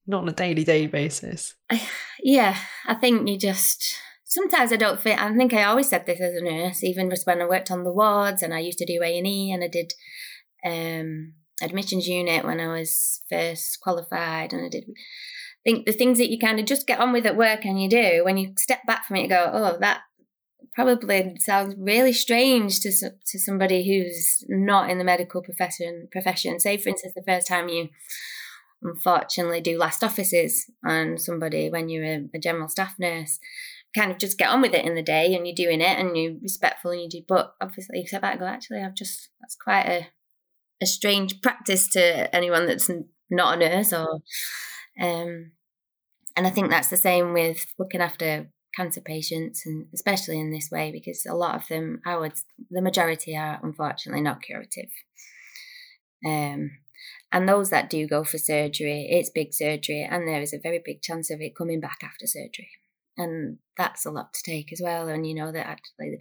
Not 0.08 0.24
on 0.24 0.30
a 0.30 0.34
daily 0.34 0.64
day 0.64 0.88
basis. 0.88 1.56
I, 1.70 1.82
yeah, 2.24 2.58
I 2.86 2.96
think 2.96 3.28
you 3.28 3.38
just 3.38 3.98
sometimes 4.24 4.72
I 4.72 4.76
don't 4.76 5.02
fit. 5.02 5.20
I 5.20 5.34
think 5.36 5.54
I 5.54 5.64
always 5.64 5.90
said 5.90 6.06
this 6.06 6.22
as 6.22 6.36
a 6.36 6.44
nurse, 6.44 6.84
even 6.84 7.10
just 7.10 7.26
when 7.26 7.42
I 7.42 7.46
worked 7.46 7.72
on 7.72 7.84
the 7.84 7.94
wards 7.94 8.44
and 8.44 8.54
I 8.54 8.60
used 8.60 8.78
to 8.80 8.86
do 8.86 9.02
A 9.02 9.18
and 9.18 9.26
E 9.28 9.52
and 9.52 9.64
I 9.64 9.68
did 9.68 9.94
um, 10.66 11.34
admissions 11.62 12.08
unit 12.08 12.44
when 12.44 12.60
I 12.60 12.68
was 12.68 13.22
first 13.30 13.80
qualified, 13.82 14.54
and 14.54 14.66
I 14.66 14.70
did. 14.70 14.86
I 14.90 15.62
think 15.64 15.86
the 15.86 15.94
things 15.94 16.18
that 16.20 16.30
you 16.30 16.38
kind 16.38 16.60
of 16.60 16.66
just 16.66 16.86
get 16.86 17.00
on 17.00 17.12
with 17.12 17.26
at 17.26 17.38
work 17.38 17.66
and 17.66 17.82
you 17.82 17.90
do 17.90 18.24
when 18.24 18.38
you 18.38 18.54
step 18.58 18.86
back 18.86 19.06
from 19.06 19.16
it, 19.16 19.24
you 19.24 19.30
go, 19.30 19.50
oh, 19.52 19.78
that 19.80 20.02
probably 20.74 21.38
sounds 21.40 21.74
really 21.78 22.14
strange 22.14 22.82
to 22.82 22.92
to 22.92 23.40
somebody 23.40 23.88
who's 23.88 24.44
not 24.50 24.90
in 24.90 24.98
the 24.98 25.04
medical 25.04 25.42
profession. 25.42 26.08
Profession, 26.12 26.60
say 26.60 26.78
for 26.78 26.90
instance, 26.90 27.14
the 27.16 27.24
first 27.24 27.48
time 27.48 27.70
you 27.70 27.90
unfortunately 28.86 29.62
do 29.62 29.78
last 29.78 30.04
offices 30.04 30.70
on 30.86 31.18
somebody 31.18 31.70
when 31.70 31.90
you're 31.90 32.06
a, 32.06 32.30
a, 32.34 32.40
general 32.40 32.70
staff 32.70 32.96
nurse. 33.00 33.40
Kind 33.96 34.12
of 34.12 34.18
just 34.18 34.38
get 34.38 34.50
on 34.50 34.62
with 34.62 34.74
it 34.74 34.86
in 34.86 34.96
the 34.96 35.02
day 35.02 35.34
and 35.34 35.48
you're 35.48 35.56
doing 35.56 35.82
it 35.82 35.98
and 35.98 36.18
you're 36.18 36.36
respectful 36.42 36.92
and 36.92 37.02
you 37.02 37.10
do 37.10 37.22
but 37.28 37.54
obviously 37.62 38.00
you 38.00 38.08
step 38.08 38.22
back 38.22 38.34
and 38.34 38.42
go 38.42 38.46
actually 38.46 38.82
i've 38.82 38.94
just 38.94 39.30
that's 39.40 39.56
quite 39.56 39.86
a 39.86 40.08
a 40.82 40.86
strange 40.86 41.40
practice 41.40 41.88
to 41.88 42.36
anyone 42.36 42.68
that's 42.68 42.92
not 43.30 43.56
a 43.56 43.60
nurse 43.60 43.94
or 43.94 44.20
um 45.02 45.52
and 46.36 46.46
i 46.46 46.50
think 46.50 46.70
that's 46.70 46.90
the 46.90 46.98
same 46.98 47.32
with 47.32 47.68
looking 47.80 48.02
after 48.02 48.50
cancer 48.76 49.00
patients 49.00 49.66
and 49.66 49.88
especially 49.94 50.40
in 50.40 50.52
this 50.52 50.70
way 50.70 50.92
because 50.92 51.26
a 51.26 51.34
lot 51.34 51.56
of 51.56 51.66
them 51.70 52.02
i 52.06 52.18
would 52.18 52.34
the 52.70 52.82
majority 52.82 53.36
are 53.36 53.60
unfortunately 53.64 54.22
not 54.22 54.42
curative. 54.42 54.90
Um 56.26 56.72
and 57.36 57.50
those 57.50 57.70
that 57.70 57.90
do 57.90 58.08
go 58.08 58.24
for 58.24 58.38
surgery 58.38 59.08
it's 59.12 59.30
big 59.30 59.54
surgery 59.54 60.08
and 60.10 60.26
there 60.26 60.42
is 60.42 60.54
a 60.54 60.58
very 60.58 60.82
big 60.84 61.02
chance 61.02 61.30
of 61.30 61.42
it 61.42 61.56
coming 61.56 61.82
back 61.82 61.98
after 62.02 62.26
surgery. 62.26 62.70
And 63.18 63.60
that's 63.78 64.06
a 64.06 64.12
lot 64.12 64.34
to 64.34 64.42
take 64.44 64.72
as 64.72 64.82
well 64.82 65.10
and 65.10 65.28
you 65.28 65.36
know 65.36 65.52
that 65.52 65.68
actually 65.68 66.20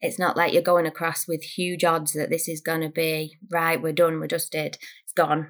it's 0.00 0.18
not 0.18 0.36
like 0.36 0.52
you're 0.52 0.62
going 0.62 0.86
across 0.86 1.26
with 1.26 1.42
huge 1.42 1.84
odds 1.84 2.12
that 2.12 2.30
this 2.30 2.48
is 2.48 2.60
going 2.60 2.82
to 2.82 2.88
be 2.88 3.36
right 3.50 3.82
we're 3.82 3.92
done 3.92 4.20
we're 4.20 4.28
just 4.28 4.52
dead 4.52 4.78
it's 5.02 5.12
gone. 5.12 5.48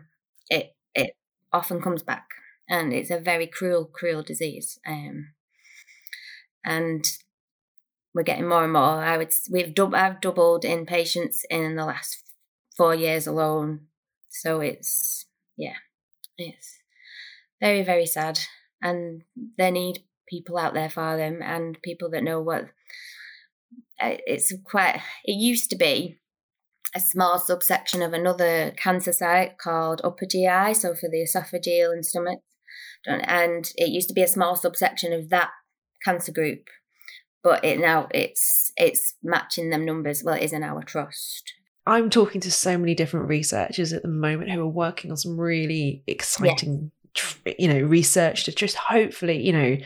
It 0.49 0.75
it 0.95 1.17
often 1.53 1.83
comes 1.83 2.03
back 2.03 2.27
and 2.69 2.93
it's 2.95 3.11
a 3.11 3.21
very 3.21 3.47
cruel 3.47 3.85
cruel 3.85 4.23
disease 4.23 4.79
um, 4.87 5.33
and 6.65 7.07
we're 8.15 8.23
getting 8.23 8.49
more 8.49 8.65
and 8.65 8.73
more. 8.73 9.05
I 9.05 9.19
would 9.19 9.33
we've 9.51 9.75
dub, 9.75 9.95
i've 9.95 10.23
doubled 10.23 10.65
in 10.65 10.87
patients 10.87 11.45
in 11.51 11.77
the 11.77 11.85
last 11.85 12.23
four 12.75 12.95
years 12.95 13.27
alone 13.27 13.89
so 14.43 14.61
it's 14.61 15.27
yeah 15.57 15.77
it's 16.37 16.79
very 17.61 17.83
very 17.83 18.07
sad 18.07 18.39
and 18.83 19.23
they 19.57 19.71
need 19.71 20.05
people 20.29 20.59
out 20.59 20.75
there 20.75 20.91
for 20.91 21.17
them 21.17 21.41
and 21.43 21.81
people 21.83 22.11
that 22.11 22.25
know 22.25 22.41
what 22.41 22.65
uh, 24.01 24.17
it's 24.27 24.53
quite 24.65 25.01
it 25.25 25.33
used 25.33 25.71
to 25.71 25.77
be 25.77 26.19
a 26.95 27.01
small 27.01 27.39
subsection 27.39 28.03
of 28.03 28.13
another 28.13 28.73
cancer 28.77 29.13
site 29.13 29.59
called 29.59 30.01
upper 30.05 30.27
GI, 30.27 30.75
so 30.75 30.95
for 30.95 31.09
the 31.11 31.27
esophageal 31.27 31.93
and 31.93 32.07
stomach. 32.07 32.39
And 33.07 33.71
it 33.77 33.89
used 33.89 34.09
to 34.09 34.15
be 34.15 34.23
a 34.23 34.29
small 34.29 34.57
subsection 34.57 35.13
of 35.13 35.29
that 35.31 35.51
cancer 36.05 36.33
group, 36.33 36.69
but 37.43 37.65
it 37.65 37.79
now 37.81 38.09
it's 38.13 38.73
it's 38.77 39.15
matching 39.23 39.71
them 39.71 39.85
numbers. 39.85 40.23
Well, 40.25 40.37
it 40.37 40.45
is 40.45 40.53
in 40.53 40.63
our 40.63 40.83
trust. 40.83 41.53
I'm 41.87 42.09
talking 42.11 42.41
to 42.43 42.51
so 42.51 42.79
many 42.79 42.95
different 42.95 43.29
researchers 43.29 43.93
at 43.93 44.03
the 44.03 44.09
moment 44.09 44.51
who 44.51 44.61
are 44.61 44.67
working 44.67 45.11
on 45.11 45.17
some 45.17 45.39
really 45.39 46.03
exciting, 46.07 46.91
you 47.59 47.69
know, 47.69 47.81
research 47.81 48.45
to 48.45 48.53
just 48.53 48.77
hopefully, 48.77 49.45
you 49.45 49.53
know, 49.53 49.77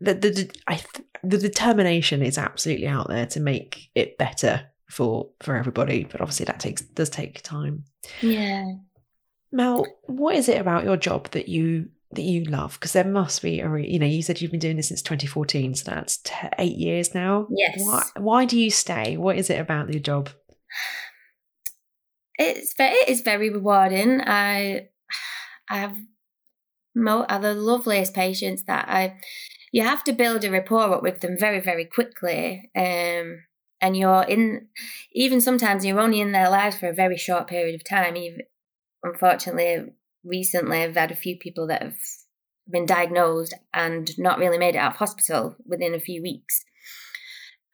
the 0.00 0.14
the 0.14 0.50
I, 0.66 0.80
the 1.24 1.38
determination 1.38 2.22
is 2.22 2.38
absolutely 2.38 2.86
out 2.86 3.08
there 3.08 3.26
to 3.26 3.40
make 3.40 3.90
it 3.94 4.18
better 4.18 4.66
for 4.90 5.30
for 5.40 5.56
everybody, 5.56 6.04
but 6.04 6.20
obviously 6.20 6.44
that 6.46 6.60
takes 6.60 6.82
does 6.82 7.10
take 7.10 7.42
time. 7.42 7.84
Yeah. 8.20 8.74
Mel, 9.50 9.86
what 10.04 10.36
is 10.36 10.48
it 10.48 10.60
about 10.60 10.84
your 10.84 10.96
job 10.96 11.30
that 11.30 11.48
you 11.48 11.88
that 12.12 12.22
you 12.22 12.44
love? 12.44 12.74
Because 12.74 12.92
there 12.92 13.04
must 13.04 13.42
be 13.42 13.60
a 13.60 13.68
re- 13.68 13.88
you 13.88 13.98
know 13.98 14.06
you 14.06 14.22
said 14.22 14.40
you've 14.40 14.50
been 14.50 14.60
doing 14.60 14.76
this 14.76 14.88
since 14.88 15.02
2014, 15.02 15.74
so 15.74 15.90
that's 15.90 16.18
t- 16.18 16.34
eight 16.58 16.76
years 16.76 17.14
now. 17.14 17.48
Yes. 17.50 17.80
Why 17.80 18.02
why 18.16 18.44
do 18.44 18.58
you 18.58 18.70
stay? 18.70 19.16
What 19.16 19.36
is 19.36 19.50
it 19.50 19.60
about 19.60 19.90
your 19.92 20.02
job? 20.02 20.30
It's 22.38 22.74
very, 22.74 22.94
it 22.94 23.08
is 23.08 23.20
very 23.20 23.50
rewarding. 23.50 24.20
I 24.20 24.88
I 25.68 25.78
have 25.78 25.96
mo- 26.94 27.26
the 27.28 27.54
loveliest 27.54 28.14
patients 28.14 28.64
that 28.64 28.88
I 28.88 29.18
you 29.72 29.82
have 29.82 30.04
to 30.04 30.12
build 30.12 30.44
a 30.44 30.50
rapport 30.50 30.94
up 30.94 31.02
with 31.02 31.20
them 31.20 31.36
very, 31.38 31.60
very 31.60 31.84
quickly. 31.84 32.70
Um, 32.74 33.44
and 33.80 33.96
you're 33.96 34.22
in, 34.22 34.68
even 35.12 35.40
sometimes 35.40 35.84
you're 35.84 36.00
only 36.00 36.20
in 36.20 36.32
their 36.32 36.50
lives 36.50 36.76
for 36.76 36.88
a 36.88 36.94
very 36.94 37.16
short 37.16 37.46
period 37.46 37.74
of 37.74 37.84
time. 37.84 38.16
Unfortunately, 39.02 39.92
recently 40.24 40.82
I've 40.82 40.96
had 40.96 41.12
a 41.12 41.16
few 41.16 41.36
people 41.36 41.66
that 41.68 41.82
have 41.82 41.98
been 42.68 42.86
diagnosed 42.86 43.54
and 43.72 44.10
not 44.18 44.38
really 44.38 44.58
made 44.58 44.74
it 44.74 44.78
out 44.78 44.92
of 44.92 44.98
hospital 44.98 45.56
within 45.64 45.94
a 45.94 46.00
few 46.00 46.22
weeks. 46.22 46.64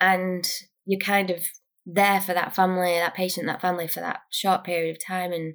And 0.01 0.47
you're 0.85 1.01
kind 1.01 1.31
of 1.31 1.45
there 1.87 2.21
for 2.21 2.35
that 2.35 2.55
family, 2.55 2.93
that 2.93 3.15
patient, 3.15 3.47
that 3.47 3.61
family 3.61 3.87
for 3.87 4.01
that 4.01 4.21
short 4.31 4.65
period 4.65 4.97
of 4.97 5.05
time. 5.05 5.33
And 5.33 5.55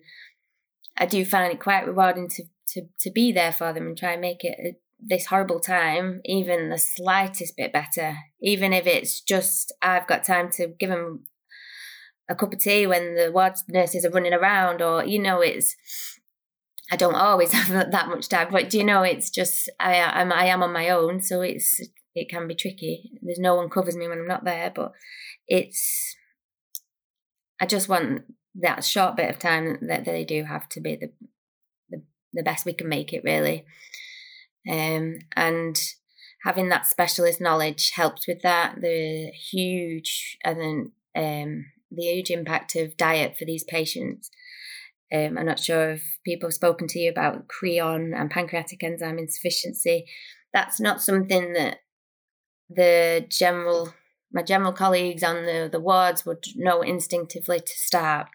I 0.98 1.06
do 1.06 1.26
find 1.26 1.52
it 1.52 1.60
quite 1.60 1.88
rewarding 1.88 2.30
to 2.30 2.44
to 2.74 2.84
to 3.00 3.12
be 3.12 3.32
there 3.32 3.52
for 3.52 3.74
them 3.74 3.88
and 3.88 3.98
try 3.98 4.12
and 4.12 4.22
make 4.22 4.44
it 4.44 4.58
uh, 4.60 4.78
this 5.02 5.28
horrible 5.28 5.62
time 5.62 6.20
even 6.26 6.70
the 6.70 6.78
slightest 6.78 7.56
bit 7.58 7.74
better, 7.74 8.18
even 8.42 8.74
if 8.74 8.86
it's 8.86 9.22
just 9.22 9.74
I've 9.82 10.08
got 10.08 10.24
time 10.24 10.50
to 10.54 10.68
give 10.68 10.90
them 10.90 11.26
a 12.30 12.36
cup 12.36 12.54
of 12.54 12.60
tea 12.60 12.86
when 12.86 13.16
the 13.16 13.32
ward 13.32 13.54
nurses 13.68 14.06
are 14.06 14.12
running 14.12 14.34
around, 14.34 14.82
or 14.82 15.04
you 15.04 15.20
know, 15.20 15.42
it's 15.42 15.76
I 16.92 16.96
don't 16.96 17.16
always 17.16 17.54
have 17.54 17.92
that 17.92 18.08
much 18.08 18.30
time, 18.30 18.50
but 18.52 18.70
do 18.70 18.78
you 18.78 18.84
know, 18.84 19.04
it's 19.04 19.30
just 19.30 19.70
I 19.80 19.96
am 19.96 20.32
I 20.32 20.46
am 20.46 20.62
on 20.62 20.74
my 20.74 20.90
own, 20.90 21.22
so 21.22 21.42
it's 21.42 21.80
it 22.14 22.30
can 22.30 22.48
be 22.48 22.56
tricky. 22.56 23.12
There's 23.22 23.40
no 23.40 23.56
one 23.56 23.70
covers 23.70 23.96
me 23.96 24.08
when 24.08 24.20
I'm 24.20 24.28
not 24.28 24.44
there, 24.44 24.72
but 24.74 24.92
it's 25.48 26.16
I 27.60 27.66
just 27.66 27.90
want 27.90 28.24
that 28.56 28.84
short 28.84 29.16
bit 29.16 29.30
of 29.30 29.40
time 29.40 29.78
that 29.82 30.06
they 30.06 30.26
do 30.26 30.44
have 30.44 30.68
to 30.70 30.82
be 30.82 30.96
the 30.96 31.12
the, 31.90 32.02
the 32.34 32.44
best 32.44 32.66
we 32.66 32.74
can 32.74 32.90
make 32.90 33.14
it 33.14 33.24
really. 33.24 33.66
Um, 34.70 35.20
and 35.36 35.80
having 36.44 36.70
that 36.70 36.86
specialist 36.86 37.42
knowledge 37.42 37.92
helps 37.96 38.28
with 38.28 38.42
that. 38.42 38.82
The 38.82 39.32
huge 39.32 40.38
and 40.44 40.60
then 40.60 40.92
um, 41.16 41.66
the 41.92 42.04
huge 42.04 42.30
impact 42.30 42.76
of 42.76 42.98
diet 42.98 43.36
for 43.38 43.46
these 43.46 43.64
patients. 43.64 44.30
Um, 45.12 45.38
I'm 45.38 45.46
not 45.46 45.60
sure 45.60 45.92
if 45.92 46.04
people 46.24 46.50
have 46.50 46.54
spoken 46.54 46.88
to 46.88 47.00
you 47.00 47.10
about 47.10 47.48
creon 47.48 48.14
and 48.16 48.30
pancreatic 48.30 48.84
enzyme 48.84 49.18
insufficiency. 49.18 50.06
That's 50.54 50.80
not 50.80 51.02
something 51.02 51.54
that 51.54 51.78
the 52.70 53.26
general 53.28 53.94
my 54.32 54.44
general 54.44 54.74
colleagues 54.74 55.24
on 55.24 55.46
the, 55.46 55.70
the 55.72 55.80
wards 55.80 56.26
would 56.26 56.46
know 56.56 56.82
instinctively 56.82 57.60
to 57.60 57.74
start. 57.76 58.28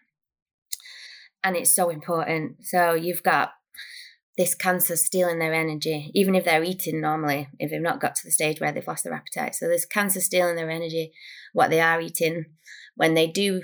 And 1.43 1.57
it's 1.57 1.75
so 1.75 1.91
important. 1.91 2.65
So 2.65 2.95
you've 2.95 3.23
got 3.23 3.53
this 4.37 4.55
cancer 4.55 4.97
stealing 4.97 5.39
their 5.39 5.55
energy, 5.55 6.11
even 6.15 6.35
if 6.35 6.45
they're 6.45 6.65
eating 6.65 7.01
normally, 7.01 7.49
if 7.59 7.71
they've 7.71 7.81
not 7.81 8.01
got 8.01 8.17
to 8.17 8.23
the 8.25 8.33
stage 8.33 8.61
where 8.61 8.73
they've 8.73 8.87
lost 8.87 9.05
their 9.05 9.13
appetite. 9.13 9.55
So 9.55 9.67
there's 9.67 9.87
cancer 9.87 10.21
stealing 10.21 10.57
their 10.57 10.71
energy, 10.71 11.13
what 11.53 11.71
they 11.71 11.81
are 11.81 12.01
eating. 12.01 12.47
When 12.97 13.15
they 13.15 13.29
do 13.29 13.63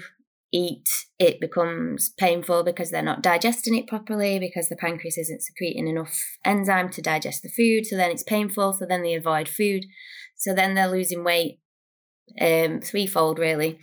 eat, 0.52 0.88
it 1.18 1.40
becomes 1.40 2.10
painful 2.10 2.62
because 2.62 2.90
they're 2.90 3.02
not 3.02 3.22
digesting 3.22 3.74
it 3.76 3.88
properly, 3.88 4.38
because 4.38 4.68
the 4.68 4.76
pancreas 4.76 5.18
isn't 5.18 5.42
secreting 5.42 5.88
enough 5.88 6.38
enzyme 6.44 6.90
to 6.90 7.02
digest 7.02 7.42
the 7.42 7.48
food. 7.48 7.86
So 7.86 7.96
then 7.96 8.10
it's 8.10 8.22
painful. 8.22 8.74
So 8.74 8.86
then 8.86 9.02
they 9.02 9.14
avoid 9.14 9.48
food. 9.48 9.86
So 10.36 10.54
then 10.54 10.74
they're 10.74 10.88
losing 10.88 11.24
weight 11.24 11.58
um, 12.40 12.80
threefold, 12.80 13.38
really. 13.38 13.78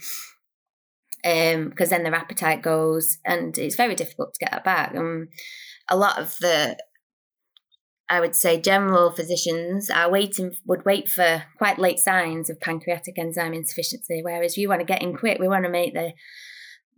Um, 1.26 1.70
because 1.70 1.90
then 1.90 2.04
their 2.04 2.16
appetite 2.16 2.62
goes, 2.62 3.18
and 3.26 3.58
it's 3.58 3.76
very 3.76 3.96
difficult 3.96 4.34
to 4.34 4.46
get 4.46 4.52
that 4.52 4.64
back. 4.64 4.96
Um, 4.96 5.30
a 5.90 5.98
lot 5.98 6.20
of 6.20 6.38
the 6.40 6.78
I 8.10 8.20
would 8.22 8.36
say 8.36 8.62
general 8.62 9.12
physicians 9.12 9.90
are 9.90 10.10
waiting 10.10 10.56
would 10.66 10.86
wait 10.86 11.10
for 11.10 11.44
quite 11.58 11.78
late 11.78 12.00
signs 12.00 12.50
of 12.50 12.62
pancreatic 12.62 13.20
enzyme 13.20 13.54
insufficiency, 13.54 14.22
whereas 14.24 14.58
you 14.58 14.70
want 14.70 14.80
to 14.80 14.86
get 14.86 15.02
in 15.02 15.16
quick. 15.16 15.40
We 15.40 15.48
want 15.48 15.66
to 15.66 15.70
make 15.70 15.94
the 15.94 16.14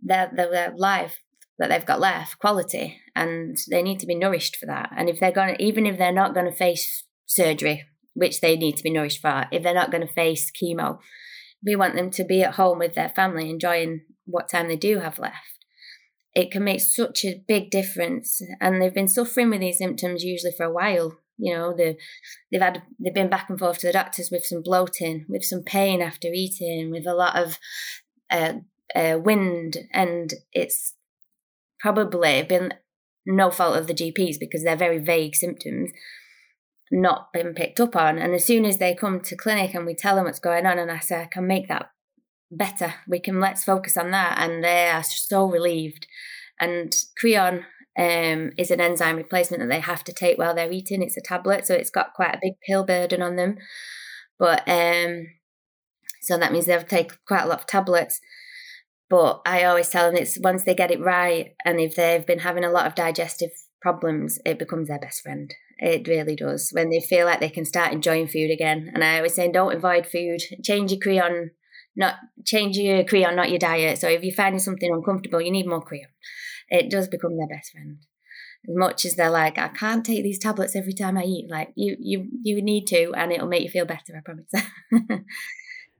their 0.02 0.30
their, 0.32 0.50
their 0.50 0.74
life 0.76 1.18
that 1.58 1.68
they've 1.68 1.84
got 1.84 2.00
left, 2.00 2.38
quality, 2.38 3.00
and 3.14 3.56
they 3.70 3.82
need 3.82 4.00
to 4.00 4.06
be 4.06 4.14
nourished 4.14 4.56
for 4.56 4.66
that. 4.66 4.90
And 4.96 5.08
if 5.08 5.18
they're 5.18 5.32
going 5.32 5.56
to, 5.56 5.62
even 5.62 5.84
if 5.84 5.98
they're 5.98 6.12
not 6.12 6.32
going 6.32 6.46
to 6.46 6.56
face 6.56 7.04
surgery, 7.26 7.84
which 8.14 8.40
they 8.40 8.56
need 8.56 8.76
to 8.76 8.82
be 8.82 8.90
nourished 8.90 9.20
for, 9.20 9.46
if 9.52 9.62
they're 9.62 9.74
not 9.74 9.90
going 9.90 10.06
to 10.06 10.12
face 10.12 10.50
chemo, 10.50 10.98
we 11.64 11.76
want 11.76 11.94
them 11.94 12.10
to 12.10 12.24
be 12.24 12.42
at 12.42 12.54
home 12.54 12.78
with 12.78 12.94
their 12.94 13.10
family, 13.10 13.50
enjoying 13.50 14.02
what 14.24 14.48
time 14.48 14.68
they 14.68 14.76
do 14.76 15.00
have 15.00 15.18
left. 15.18 15.64
It 16.34 16.50
can 16.50 16.64
make 16.64 16.80
such 16.80 17.24
a 17.24 17.42
big 17.46 17.70
difference. 17.70 18.40
And 18.60 18.80
they've 18.80 18.94
been 18.94 19.08
suffering 19.08 19.50
with 19.50 19.60
these 19.60 19.78
symptoms 19.78 20.22
usually 20.22 20.52
for 20.56 20.64
a 20.64 20.72
while. 20.72 21.18
You 21.36 21.54
know, 21.54 21.74
they've, 21.76 21.96
they've 22.52 22.60
had 22.60 22.82
they've 22.98 23.14
been 23.14 23.30
back 23.30 23.48
and 23.48 23.58
forth 23.58 23.78
to 23.78 23.86
the 23.86 23.92
doctors 23.92 24.30
with 24.30 24.44
some 24.44 24.62
bloating, 24.62 25.24
with 25.28 25.42
some 25.42 25.62
pain 25.62 26.02
after 26.02 26.28
eating, 26.32 26.90
with 26.90 27.06
a 27.06 27.14
lot 27.14 27.36
of 27.36 27.58
uh, 28.30 28.54
uh, 28.94 29.18
wind, 29.18 29.78
and 29.92 30.34
it's 30.52 30.94
probably 31.80 32.42
been 32.42 32.74
no 33.26 33.50
fault 33.50 33.76
of 33.76 33.86
the 33.86 33.94
GPs 33.94 34.38
because 34.38 34.62
they're 34.62 34.76
very 34.76 34.98
vague 34.98 35.34
symptoms 35.34 35.90
not 36.90 37.32
been 37.32 37.54
picked 37.54 37.80
up 37.80 37.94
on. 37.94 38.18
And 38.18 38.34
as 38.34 38.44
soon 38.44 38.64
as 38.64 38.78
they 38.78 38.94
come 38.94 39.20
to 39.20 39.36
clinic 39.36 39.74
and 39.74 39.86
we 39.86 39.94
tell 39.94 40.16
them 40.16 40.24
what's 40.24 40.38
going 40.38 40.66
on, 40.66 40.78
and 40.78 40.90
I 40.90 40.98
say, 40.98 41.22
I 41.22 41.26
can 41.26 41.46
make 41.46 41.68
that 41.68 41.90
better, 42.50 42.94
we 43.06 43.20
can 43.20 43.40
let's 43.40 43.64
focus 43.64 43.96
on 43.96 44.10
that. 44.10 44.38
And 44.38 44.64
they 44.64 44.88
are 44.88 45.02
so 45.02 45.48
relieved. 45.48 46.06
And 46.58 46.94
Creon 47.16 47.64
um, 47.98 48.50
is 48.56 48.70
an 48.70 48.80
enzyme 48.80 49.16
replacement 49.16 49.62
that 49.62 49.68
they 49.68 49.80
have 49.80 50.04
to 50.04 50.12
take 50.12 50.38
while 50.38 50.54
they're 50.54 50.72
eating. 50.72 51.02
It's 51.02 51.16
a 51.16 51.22
tablet, 51.22 51.66
so 51.66 51.74
it's 51.74 51.90
got 51.90 52.14
quite 52.14 52.34
a 52.34 52.40
big 52.40 52.54
pill 52.66 52.84
burden 52.84 53.22
on 53.22 53.36
them. 53.36 53.58
But 54.38 54.68
um, 54.68 55.26
so 56.20 56.38
that 56.38 56.52
means 56.52 56.66
they 56.66 56.72
have 56.72 56.86
to 56.86 56.88
take 56.88 57.12
quite 57.26 57.42
a 57.42 57.46
lot 57.46 57.60
of 57.60 57.66
tablets. 57.66 58.20
But 59.08 59.42
I 59.44 59.64
always 59.64 59.88
tell 59.88 60.06
them 60.06 60.20
it's 60.20 60.38
once 60.40 60.64
they 60.64 60.74
get 60.74 60.90
it 60.90 61.00
right, 61.00 61.54
and 61.64 61.80
if 61.80 61.96
they've 61.96 62.24
been 62.24 62.40
having 62.40 62.64
a 62.64 62.70
lot 62.70 62.86
of 62.86 62.94
digestive 62.94 63.50
problems, 63.82 64.38
it 64.46 64.58
becomes 64.58 64.88
their 64.88 65.00
best 65.00 65.22
friend. 65.22 65.52
It 65.82 66.06
really 66.06 66.36
does. 66.36 66.70
When 66.72 66.90
they 66.90 67.00
feel 67.00 67.24
like 67.24 67.40
they 67.40 67.48
can 67.48 67.64
start 67.64 67.92
enjoying 67.92 68.28
food 68.28 68.50
again. 68.50 68.90
And 68.92 69.02
I 69.02 69.16
always 69.16 69.34
say, 69.34 69.50
don't 69.50 69.74
avoid 69.74 70.06
food. 70.06 70.40
Change 70.62 70.92
your 70.92 71.00
Creon, 71.00 71.52
not 71.96 72.16
change 72.44 72.76
your 72.76 73.02
Creon, 73.02 73.34
not 73.34 73.48
your 73.48 73.58
diet. 73.58 73.98
So 73.98 74.06
if 74.08 74.22
you're 74.22 74.34
finding 74.34 74.58
something 74.60 74.92
uncomfortable, 74.92 75.40
you 75.40 75.50
need 75.50 75.66
more 75.66 75.80
Creon. 75.80 76.10
It 76.68 76.90
does 76.90 77.08
become 77.08 77.38
their 77.38 77.48
best 77.48 77.72
friend. 77.72 77.96
As 78.68 78.76
much 78.76 79.06
as 79.06 79.16
they're 79.16 79.30
like, 79.30 79.56
I 79.56 79.68
can't 79.68 80.04
take 80.04 80.22
these 80.22 80.38
tablets 80.38 80.76
every 80.76 80.92
time 80.92 81.16
I 81.16 81.22
eat. 81.22 81.50
Like 81.50 81.72
you, 81.76 81.96
you, 81.98 82.28
you 82.42 82.60
need 82.60 82.86
to, 82.88 83.14
and 83.14 83.32
it'll 83.32 83.48
make 83.48 83.62
you 83.62 83.70
feel 83.70 83.86
better. 83.86 84.14
I 84.14 84.20
promise. 84.20 84.52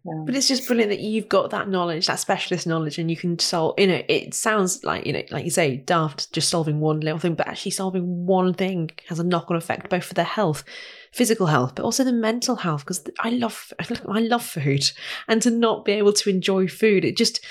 But 0.05 0.35
it's 0.35 0.49
just 0.49 0.67
brilliant 0.67 0.91
that 0.91 1.01
you've 1.01 1.29
got 1.29 1.51
that 1.51 1.69
knowledge, 1.69 2.07
that 2.07 2.19
specialist 2.19 2.67
knowledge, 2.67 2.99
and 2.99 3.11
you 3.11 3.17
can 3.17 3.39
solve. 3.39 3.75
You 3.79 3.87
know, 3.87 4.03
it 4.09 4.33
sounds 4.35 4.83
like 4.85 5.07
you 5.07 5.13
know, 5.13 5.23
like 5.31 5.45
you 5.45 5.51
say, 5.51 5.77
daft, 5.77 6.33
just 6.33 6.49
solving 6.49 6.81
one 6.81 7.01
little 7.01 7.19
thing, 7.19 7.35
but 7.35 7.49
actually 7.49 7.73
solving 7.73 8.27
one 8.27 8.55
thing 8.55 8.91
has 9.09 9.19
a 9.19 9.25
knock-on 9.25 9.57
effect 9.57 9.91
both 9.91 10.05
for 10.05 10.15
their 10.15 10.25
health, 10.25 10.65
physical 11.13 11.47
health, 11.47 11.75
but 11.75 11.85
also 11.85 12.05
the 12.05 12.13
mental 12.13 12.57
health. 12.57 12.85
Because 12.85 13.05
I 13.21 13.31
love, 13.31 13.73
I 14.09 14.21
love 14.21 14.45
food, 14.45 14.91
and 15.29 15.43
to 15.43 15.51
not 15.51 15.85
be 15.85 15.93
able 15.93 16.13
to 16.15 16.31
enjoy 16.31 16.69
food, 16.69 17.05
it 17.05 17.17
just 17.17 17.45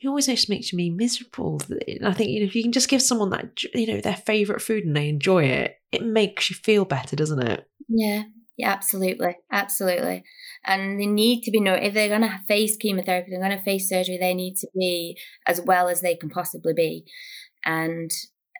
it 0.00 0.08
always 0.08 0.26
just 0.26 0.50
makes 0.50 0.72
me 0.72 0.90
miserable. 0.90 1.60
And 1.88 2.06
I 2.06 2.12
think 2.12 2.30
you 2.30 2.40
know, 2.40 2.46
if 2.46 2.54
you 2.54 2.62
can 2.62 2.72
just 2.72 2.88
give 2.88 3.00
someone 3.00 3.30
that 3.30 3.62
you 3.74 3.86
know 3.86 4.00
their 4.00 4.16
favorite 4.16 4.60
food 4.60 4.84
and 4.84 4.94
they 4.96 5.08
enjoy 5.08 5.44
it, 5.44 5.76
it 5.92 6.04
makes 6.04 6.50
you 6.50 6.56
feel 6.56 6.84
better, 6.84 7.16
doesn't 7.16 7.46
it? 7.46 7.66
Yeah, 7.88 8.24
yeah, 8.56 8.70
absolutely, 8.72 9.36
absolutely 9.52 10.24
and 10.64 10.98
they 10.98 11.06
need 11.06 11.42
to 11.42 11.50
be 11.50 11.60
know 11.60 11.74
if 11.74 11.94
they're 11.94 12.08
going 12.08 12.22
to 12.22 12.40
face 12.48 12.76
chemotherapy, 12.76 13.30
they're 13.30 13.40
going 13.40 13.56
to 13.56 13.62
face 13.64 13.88
surgery. 13.88 14.16
They 14.18 14.34
need 14.34 14.56
to 14.56 14.68
be 14.74 15.18
as 15.46 15.60
well 15.60 15.88
as 15.88 16.00
they 16.00 16.16
can 16.16 16.30
possibly 16.30 16.72
be, 16.72 17.04
and 17.64 18.10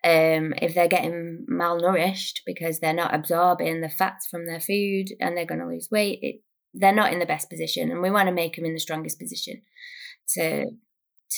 um, 0.04 0.52
if 0.60 0.74
they're 0.74 0.88
getting 0.88 1.46
malnourished 1.50 2.40
because 2.44 2.78
they're 2.80 2.92
not 2.92 3.14
absorbing 3.14 3.80
the 3.80 3.88
fats 3.88 4.26
from 4.26 4.46
their 4.46 4.60
food 4.60 5.06
and 5.18 5.36
they're 5.36 5.46
going 5.46 5.60
to 5.60 5.66
lose 5.66 5.88
weight, 5.90 6.18
it, 6.20 6.36
they're 6.74 6.92
not 6.94 7.12
in 7.12 7.20
the 7.20 7.26
best 7.26 7.48
position, 7.48 7.90
and 7.90 8.02
we 8.02 8.10
want 8.10 8.28
to 8.28 8.34
make 8.34 8.56
them 8.56 8.64
in 8.66 8.74
the 8.74 8.80
strongest 8.80 9.18
position 9.18 9.62
to 10.34 10.66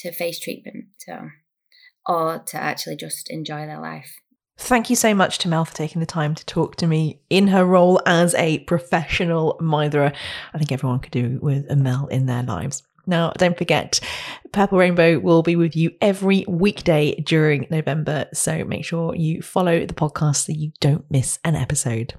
to 0.03 0.13
face 0.13 0.41
treatment, 0.41 0.87
so 0.99 1.29
or 2.07 2.39
to 2.41 2.57
actually 2.57 2.97
just 2.97 3.31
enjoy 3.31 3.67
their 3.67 3.81
life. 3.81 4.15
Thank 4.59 4.89
you 4.89 4.97
so 4.97 5.15
much 5.15 5.39
to 5.39 5.49
Mel 5.49 5.65
for 5.65 5.75
taking 5.75 6.01
the 6.01 6.07
time 6.07 6.35
to 6.35 6.47
talk 6.47 6.77
to 6.77 6.87
me 6.87 7.21
in 7.29 7.49
her 7.49 7.65
role 7.65 8.01
as 8.07 8.35
a 8.35 8.61
professional 8.61 9.59
mitherer. 9.61 10.15
I 10.55 10.59
think 10.59 10.73
everyone 10.73 11.01
could 11.01 11.13
do 11.13 11.39
with 11.43 11.71
a 11.71 11.77
Mel 11.77 12.07
in 12.07 12.27
their 12.27 12.43
lives. 12.43 12.83
Now, 13.07 13.31
don't 13.37 13.57
forget, 13.57 14.01
Purple 14.53 14.79
Rainbow 14.79 15.21
will 15.21 15.43
be 15.43 15.57
with 15.57 15.77
you 15.77 15.93
every 16.01 16.45
weekday 16.49 17.15
during 17.21 17.67
November. 17.71 18.27
So 18.33 18.65
make 18.65 18.85
sure 18.85 19.15
you 19.15 19.43
follow 19.43 19.87
the 19.87 19.95
podcast 19.95 20.47
so 20.47 20.53
you 20.53 20.73
don't 20.81 21.09
miss 21.11 21.39
an 21.45 21.55
episode. 21.55 22.15